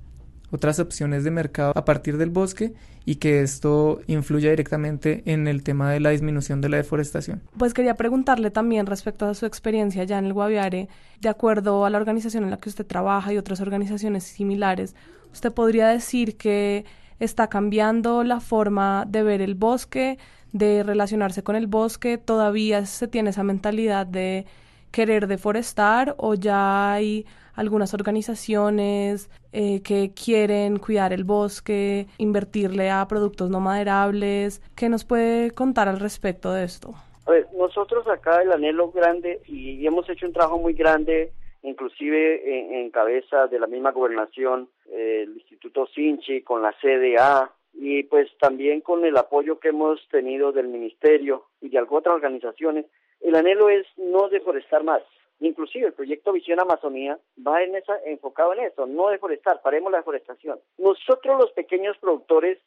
otras 0.50 0.78
opciones 0.78 1.24
de 1.24 1.30
mercado 1.30 1.72
a 1.74 1.85
partir 1.85 2.16
del 2.16 2.30
bosque 2.30 2.72
y 3.04 3.16
que 3.16 3.42
esto 3.42 4.00
influya 4.06 4.50
directamente 4.50 5.22
en 5.26 5.48
el 5.48 5.62
tema 5.62 5.90
de 5.90 6.00
la 6.00 6.11
disminución 6.11 6.61
de 6.61 6.68
la 6.68 6.78
deforestación. 6.78 7.42
Pues 7.59 7.74
quería 7.74 7.94
preguntarle 7.94 8.50
también 8.50 8.87
respecto 8.87 9.26
a 9.26 9.35
su 9.35 9.46
experiencia 9.46 10.04
ya 10.04 10.18
en 10.18 10.26
el 10.26 10.32
Guaviare, 10.32 10.88
de 11.20 11.28
acuerdo 11.28 11.85
a 11.85 11.90
la 11.90 11.98
organización 11.98 12.44
en 12.44 12.50
la 12.50 12.56
que 12.56 12.68
usted 12.68 12.87
trabaja 12.87 13.32
y 13.32 13.38
otras 13.38 13.61
organizaciones 13.61 14.24
similares, 14.24 14.94
¿usted 15.32 15.52
podría 15.52 15.88
decir 15.88 16.37
que 16.37 16.85
está 17.18 17.48
cambiando 17.48 18.24
la 18.24 18.40
forma 18.40 19.05
de 19.07 19.22
ver 19.22 19.40
el 19.40 19.55
bosque, 19.55 20.18
de 20.52 20.83
relacionarse 20.83 21.42
con 21.42 21.57
el 21.57 21.66
bosque, 21.66 22.18
todavía 22.18 22.87
se 22.87 23.09
tiene 23.09 23.31
esa 23.31 23.42
mentalidad 23.42 24.07
de 24.07 24.46
querer 24.90 25.26
deforestar 25.26 26.14
o 26.18 26.35
ya 26.35 26.92
hay 26.92 27.26
algunas 27.55 27.94
organizaciones 27.94 29.31
eh, 29.52 29.83
que 29.83 30.12
quieren 30.14 30.79
cuidar 30.79 31.12
el 31.12 31.24
bosque, 31.24 32.07
invertirle 32.18 32.90
a 32.90 33.07
productos 33.09 33.50
no 33.50 33.61
maderables. 33.61 34.62
¿Qué 34.74 34.88
nos 34.88 35.05
puede 35.05 35.50
contar 35.50 35.88
al 35.88 36.00
respecto 36.00 36.52
de 36.52 36.64
esto? 36.64 36.94
A 37.26 37.31
ver, 37.33 37.48
nosotros 37.57 38.07
acá 38.07 38.42
el 38.42 38.52
anhelo 38.52 38.92
grande 38.92 39.40
y 39.46 39.85
hemos 39.87 40.09
hecho 40.09 40.26
un 40.26 40.33
trabajo 40.33 40.59
muy 40.59 40.74
grande, 40.74 41.33
inclusive 41.66 42.81
en, 42.81 42.90
cabeza 42.90 43.48
de 43.48 43.59
la 43.59 43.66
misma 43.66 43.90
gobernación, 43.90 44.68
el 44.92 45.35
Instituto 45.35 45.87
Sinchi 45.88 46.42
con 46.42 46.62
la 46.62 46.72
CDA, 46.81 47.52
y 47.74 48.05
pues 48.05 48.31
también 48.38 48.81
con 48.81 49.05
el 49.05 49.16
apoyo 49.16 49.59
que 49.59 49.68
hemos 49.68 50.00
tenido 50.09 50.52
del 50.52 50.68
ministerio 50.68 51.46
y 51.61 51.68
de 51.68 51.79
algunas 51.79 52.00
otras 52.00 52.14
organizaciones, 52.14 52.87
el 53.20 53.35
anhelo 53.35 53.68
es 53.68 53.87
no 53.96 54.29
deforestar 54.29 54.83
más. 54.85 55.02
Inclusive 55.40 55.88
el 55.88 55.92
proyecto 55.92 56.33
Visión 56.33 56.61
Amazonía 56.61 57.18
va 57.46 57.62
en 57.62 57.74
esa, 57.74 57.98
enfocado 58.07 58.55
en 58.55 58.61
eso, 58.61 58.87
no 58.87 59.09
deforestar, 59.09 59.61
paremos 59.61 59.92
la 59.92 59.98
deforestación. 59.98 60.59
Nosotros 60.79 61.38
los 61.38 61.52
pequeños 61.52 61.98
productores 61.98 62.59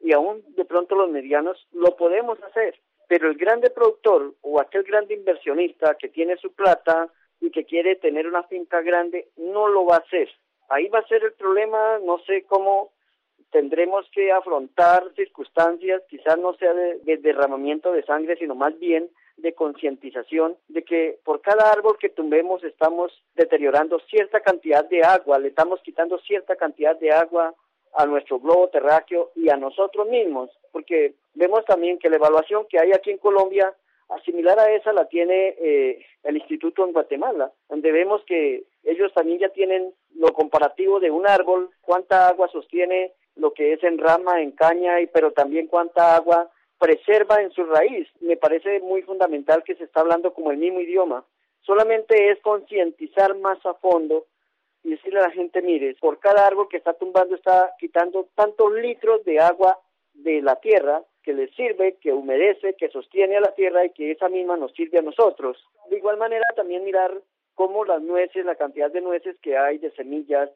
y 0.00 0.12
aún 0.12 0.42
de 0.48 0.64
pronto 0.64 0.94
los 0.96 1.08
medianos 1.08 1.66
lo 1.72 1.96
podemos 1.96 2.42
hacer. 2.42 2.78
pero 3.08 3.30
el 3.30 3.38
grande 3.38 3.70
productor 3.70 4.34
o 4.42 4.60
aquel 4.60 4.82
grande 4.82 5.14
inversionista 5.14 5.94
que 5.94 6.10
tiene 6.10 6.36
su 6.36 6.52
plata 6.52 7.08
y 7.40 7.50
que 7.50 7.64
quiere 7.64 7.96
tener 7.96 8.26
una 8.26 8.42
finca 8.44 8.82
grande 8.82 9.28
no 9.36 9.68
lo 9.68 9.84
va 9.84 9.96
a 9.96 10.00
hacer. 10.00 10.28
Ahí 10.68 10.88
va 10.88 10.98
a 10.98 11.06
ser 11.06 11.24
el 11.24 11.32
problema, 11.32 11.98
no 12.00 12.18
sé 12.20 12.44
cómo 12.44 12.90
tendremos 13.50 14.06
que 14.12 14.30
afrontar 14.30 15.04
circunstancias, 15.14 16.02
quizás 16.08 16.38
no 16.38 16.54
sea 16.54 16.74
de, 16.74 17.16
derramamiento 17.18 17.92
de 17.92 18.02
sangre, 18.04 18.36
sino 18.36 18.54
más 18.54 18.78
bien 18.78 19.10
de 19.36 19.54
concientización 19.54 20.56
de 20.68 20.82
que 20.82 21.18
por 21.24 21.40
cada 21.40 21.70
árbol 21.72 21.96
que 21.98 22.08
tumbemos 22.08 22.62
estamos 22.64 23.12
deteriorando 23.34 24.00
cierta 24.00 24.40
cantidad 24.40 24.84
de 24.84 25.02
agua, 25.02 25.38
le 25.38 25.48
estamos 25.48 25.80
quitando 25.82 26.18
cierta 26.18 26.56
cantidad 26.56 26.98
de 26.98 27.12
agua 27.12 27.54
a 27.94 28.04
nuestro 28.04 28.38
globo 28.40 28.68
terráqueo 28.68 29.30
y 29.34 29.48
a 29.48 29.56
nosotros 29.56 30.08
mismos, 30.08 30.50
porque 30.72 31.14
vemos 31.34 31.64
también 31.64 31.98
que 31.98 32.10
la 32.10 32.16
evaluación 32.16 32.66
que 32.68 32.78
hay 32.78 32.92
aquí 32.92 33.10
en 33.10 33.18
Colombia, 33.18 33.72
similar 34.24 34.58
a 34.58 34.72
esa 34.72 34.92
la 34.92 35.06
tiene 35.06 35.54
eh, 35.60 36.04
el 36.22 36.36
instituto 36.36 36.84
en 36.84 36.92
Guatemala, 36.92 37.52
donde 37.68 37.92
vemos 37.92 38.22
que 38.26 38.64
ellos 38.84 39.12
también 39.14 39.38
ya 39.38 39.50
tienen 39.50 39.92
lo 40.14 40.32
comparativo 40.32 40.98
de 41.00 41.10
un 41.10 41.26
árbol, 41.26 41.70
cuánta 41.82 42.28
agua 42.28 42.48
sostiene 42.48 43.12
lo 43.36 43.52
que 43.52 43.74
es 43.74 43.84
en 43.84 43.98
rama, 43.98 44.42
en 44.42 44.52
caña, 44.52 45.00
y, 45.00 45.06
pero 45.06 45.32
también 45.32 45.66
cuánta 45.66 46.16
agua 46.16 46.50
preserva 46.78 47.40
en 47.42 47.50
su 47.52 47.64
raíz. 47.64 48.08
Me 48.20 48.36
parece 48.36 48.80
muy 48.80 49.02
fundamental 49.02 49.62
que 49.62 49.76
se 49.76 49.84
está 49.84 50.00
hablando 50.00 50.32
como 50.32 50.50
el 50.50 50.58
mismo 50.58 50.80
idioma. 50.80 51.24
Solamente 51.62 52.30
es 52.30 52.40
concientizar 52.40 53.36
más 53.36 53.64
a 53.66 53.74
fondo 53.74 54.26
y 54.82 54.90
decirle 54.90 55.20
a 55.20 55.24
la 55.24 55.30
gente, 55.30 55.60
mire, 55.60 55.94
por 56.00 56.18
cada 56.18 56.46
árbol 56.46 56.68
que 56.68 56.78
está 56.78 56.94
tumbando 56.94 57.34
está 57.34 57.74
quitando 57.78 58.28
tantos 58.34 58.72
litros 58.72 59.24
de 59.24 59.40
agua 59.40 59.78
de 60.14 60.40
la 60.40 60.56
tierra 60.56 61.02
que 61.28 61.34
le 61.34 61.48
sirve, 61.48 61.98
que 62.00 62.10
humedece, 62.10 62.72
que 62.72 62.88
sostiene 62.88 63.36
a 63.36 63.42
la 63.42 63.54
tierra 63.54 63.84
y 63.84 63.90
que 63.90 64.12
esa 64.12 64.30
misma 64.30 64.56
nos 64.56 64.72
sirve 64.72 64.98
a 64.98 65.02
nosotros. 65.02 65.62
De 65.90 65.98
igual 65.98 66.16
manera 66.16 66.46
también 66.56 66.84
mirar 66.84 67.20
cómo 67.54 67.84
las 67.84 68.00
nueces, 68.00 68.46
la 68.46 68.54
cantidad 68.54 68.90
de 68.90 69.02
nueces 69.02 69.38
que 69.42 69.58
hay, 69.58 69.76
de 69.76 69.90
semillas 69.90 70.48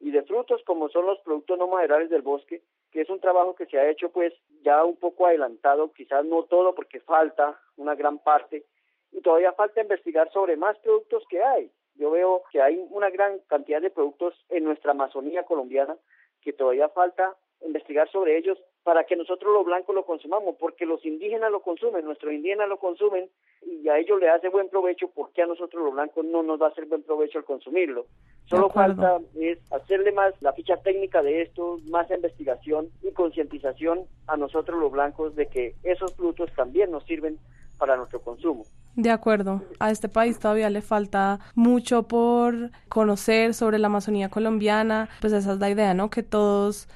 y 0.00 0.10
de 0.10 0.22
frutos 0.24 0.62
como 0.66 0.90
son 0.90 1.06
los 1.06 1.18
productos 1.20 1.58
no 1.58 1.66
maderables 1.66 2.10
del 2.10 2.20
bosque, 2.20 2.60
que 2.92 3.00
es 3.00 3.08
un 3.08 3.20
trabajo 3.20 3.54
que 3.54 3.64
se 3.64 3.78
ha 3.78 3.88
hecho 3.88 4.10
pues 4.10 4.34
ya 4.60 4.84
un 4.84 4.96
poco 4.96 5.24
adelantado, 5.24 5.94
quizás 5.94 6.26
no 6.26 6.42
todo 6.42 6.74
porque 6.74 7.00
falta 7.00 7.58
una 7.78 7.94
gran 7.94 8.18
parte 8.18 8.66
y 9.12 9.22
todavía 9.22 9.52
falta 9.52 9.80
investigar 9.80 10.30
sobre 10.30 10.58
más 10.58 10.76
productos 10.80 11.24
que 11.30 11.42
hay. 11.42 11.70
Yo 11.94 12.10
veo 12.10 12.42
que 12.52 12.60
hay 12.60 12.86
una 12.90 13.08
gran 13.08 13.38
cantidad 13.46 13.80
de 13.80 13.88
productos 13.88 14.34
en 14.50 14.64
nuestra 14.64 14.90
Amazonía 14.90 15.44
colombiana 15.44 15.96
que 16.42 16.52
todavía 16.52 16.90
falta 16.90 17.34
investigar 17.62 18.10
sobre 18.10 18.36
ellos 18.36 18.58
para 18.88 19.04
que 19.04 19.16
nosotros 19.16 19.52
los 19.52 19.66
blancos 19.66 19.94
lo 19.94 20.06
consumamos, 20.06 20.56
porque 20.58 20.86
los 20.86 21.04
indígenas 21.04 21.52
lo 21.52 21.60
consumen, 21.60 22.06
nuestros 22.06 22.32
indígenas 22.32 22.70
lo 22.70 22.78
consumen 22.78 23.28
y 23.60 23.86
a 23.86 23.98
ellos 23.98 24.18
les 24.18 24.30
hace 24.30 24.48
buen 24.48 24.70
provecho, 24.70 25.10
porque 25.14 25.42
a 25.42 25.46
nosotros 25.46 25.84
los 25.84 25.92
blancos 25.92 26.24
no 26.24 26.42
nos 26.42 26.58
va 26.58 26.68
a 26.68 26.70
hacer 26.70 26.86
buen 26.86 27.02
provecho 27.02 27.36
al 27.36 27.44
consumirlo. 27.44 28.06
Solo 28.46 28.70
falta 28.70 29.18
es 29.38 29.58
hacerle 29.70 30.10
más 30.12 30.32
la 30.40 30.54
ficha 30.54 30.78
técnica 30.78 31.22
de 31.22 31.42
esto, 31.42 31.80
más 31.90 32.10
investigación 32.10 32.88
y 33.02 33.12
concientización 33.12 34.06
a 34.26 34.38
nosotros 34.38 34.80
los 34.80 34.90
blancos 34.90 35.36
de 35.36 35.48
que 35.48 35.74
esos 35.82 36.14
frutos 36.14 36.50
también 36.56 36.90
nos 36.90 37.04
sirven 37.04 37.38
para 37.76 37.94
nuestro 37.94 38.22
consumo. 38.22 38.64
De 38.96 39.10
acuerdo. 39.10 39.60
A 39.80 39.90
este 39.90 40.08
país 40.08 40.38
todavía 40.38 40.70
le 40.70 40.80
falta 40.80 41.40
mucho 41.54 42.04
por 42.04 42.70
conocer 42.88 43.52
sobre 43.52 43.78
la 43.78 43.88
Amazonía 43.88 44.30
colombiana. 44.30 45.10
Pues 45.20 45.34
esa 45.34 45.52
es 45.52 45.58
la 45.58 45.68
idea, 45.68 45.92
¿no? 45.92 46.08
Que 46.08 46.22
todos 46.22 46.88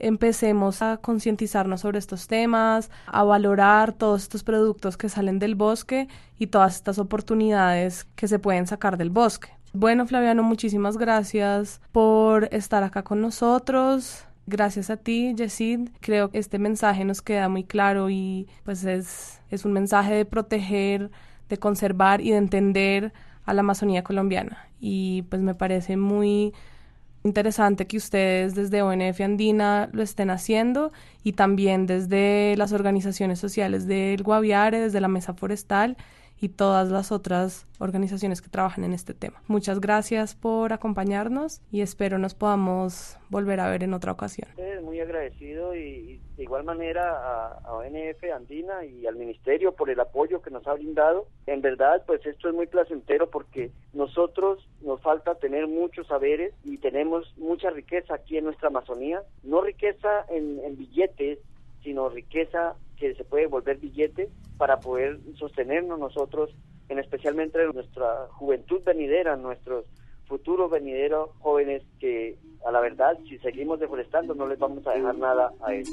empecemos 0.00 0.82
a 0.82 0.96
concientizarnos 0.98 1.80
sobre 1.80 1.98
estos 1.98 2.26
temas, 2.26 2.90
a 3.06 3.22
valorar 3.22 3.92
todos 3.92 4.22
estos 4.22 4.42
productos 4.42 4.96
que 4.96 5.08
salen 5.08 5.38
del 5.38 5.54
bosque 5.54 6.08
y 6.38 6.48
todas 6.48 6.76
estas 6.76 6.98
oportunidades 6.98 8.06
que 8.16 8.28
se 8.28 8.38
pueden 8.38 8.66
sacar 8.66 8.96
del 8.96 9.10
bosque. 9.10 9.48
Bueno, 9.72 10.06
Flaviano, 10.06 10.42
muchísimas 10.42 10.98
gracias 10.98 11.80
por 11.92 12.48
estar 12.52 12.82
acá 12.82 13.04
con 13.04 13.20
nosotros. 13.20 14.24
Gracias 14.46 14.90
a 14.90 14.96
ti, 14.96 15.32
Yesid. 15.36 15.90
Creo 16.00 16.30
que 16.30 16.38
este 16.38 16.58
mensaje 16.58 17.04
nos 17.04 17.22
queda 17.22 17.48
muy 17.48 17.62
claro 17.62 18.10
y 18.10 18.48
pues 18.64 18.84
es, 18.84 19.40
es 19.48 19.64
un 19.64 19.72
mensaje 19.72 20.12
de 20.12 20.24
proteger, 20.24 21.12
de 21.48 21.58
conservar 21.58 22.20
y 22.20 22.30
de 22.30 22.38
entender 22.38 23.12
a 23.44 23.54
la 23.54 23.60
Amazonía 23.60 24.02
colombiana. 24.02 24.66
Y 24.80 25.22
pues 25.22 25.40
me 25.40 25.54
parece 25.54 25.96
muy 25.96 26.52
interesante 27.22 27.86
que 27.86 27.96
ustedes 27.96 28.54
desde 28.54 28.82
ONF 28.82 29.20
Andina 29.20 29.88
lo 29.92 30.02
estén 30.02 30.30
haciendo 30.30 30.92
y 31.22 31.32
también 31.32 31.86
desde 31.86 32.54
las 32.56 32.72
organizaciones 32.72 33.38
sociales 33.38 33.86
del 33.86 34.22
Guaviare, 34.22 34.80
desde 34.80 35.00
la 35.00 35.08
Mesa 35.08 35.34
Forestal 35.34 35.96
y 36.40 36.48
todas 36.48 36.90
las 36.90 37.12
otras 37.12 37.66
organizaciones 37.78 38.40
que 38.40 38.48
trabajan 38.48 38.84
en 38.84 38.92
este 38.92 39.14
tema. 39.14 39.42
Muchas 39.46 39.80
gracias 39.80 40.34
por 40.34 40.72
acompañarnos 40.72 41.60
y 41.70 41.82
espero 41.82 42.18
nos 42.18 42.34
podamos 42.34 43.18
volver 43.28 43.60
a 43.60 43.68
ver 43.68 43.82
en 43.82 43.94
otra 43.94 44.12
ocasión. 44.12 44.48
Muy 44.82 45.00
agradecido 45.00 45.76
y, 45.76 46.20
de 46.36 46.42
igual 46.42 46.64
manera 46.64 47.58
a, 47.64 47.72
ONF 47.74 48.24
Andina 48.34 48.84
y 48.84 49.06
al 49.06 49.16
Ministerio 49.16 49.72
por 49.72 49.88
el 49.88 50.00
apoyo 50.00 50.42
que 50.42 50.50
nos 50.50 50.66
ha 50.66 50.74
brindado. 50.74 51.26
En 51.46 51.60
verdad, 51.60 52.02
pues 52.06 52.24
esto 52.26 52.48
es 52.48 52.54
muy 52.54 52.66
placentero 52.66 53.30
porque 53.30 53.70
nosotros 53.92 54.66
nos 54.80 55.00
falta 55.00 55.36
tener 55.36 55.68
muchos 55.68 56.08
saberes 56.08 56.52
y 56.64 56.78
tenemos 56.78 57.32
mucha 57.36 57.70
riqueza 57.70 58.14
aquí 58.14 58.36
en 58.36 58.44
nuestra 58.44 58.68
Amazonía, 58.68 59.22
no 59.44 59.60
riqueza 59.60 60.24
en, 60.28 60.58
en 60.64 60.76
billetes, 60.76 61.38
sino 61.82 62.08
riqueza 62.08 62.74
que 63.00 63.14
se 63.14 63.24
puede 63.24 63.46
volver 63.46 63.78
billete 63.78 64.28
para 64.58 64.78
poder 64.78 65.18
sostenernos 65.36 65.98
nosotros, 65.98 66.50
en 66.90 66.98
especialmente 66.98 67.58
nuestra 67.72 68.28
juventud 68.28 68.82
venidera, 68.84 69.36
nuestros 69.36 69.86
futuros 70.26 70.70
venideros 70.70 71.30
jóvenes 71.40 71.82
que 71.98 72.36
a 72.64 72.70
la 72.70 72.80
verdad 72.80 73.18
si 73.28 73.38
seguimos 73.38 73.80
deforestando 73.80 74.34
no 74.34 74.46
les 74.46 74.58
vamos 74.58 74.86
a 74.86 74.92
dejar 74.92 75.16
nada 75.16 75.52
a 75.60 75.74
ellos. 75.74 75.90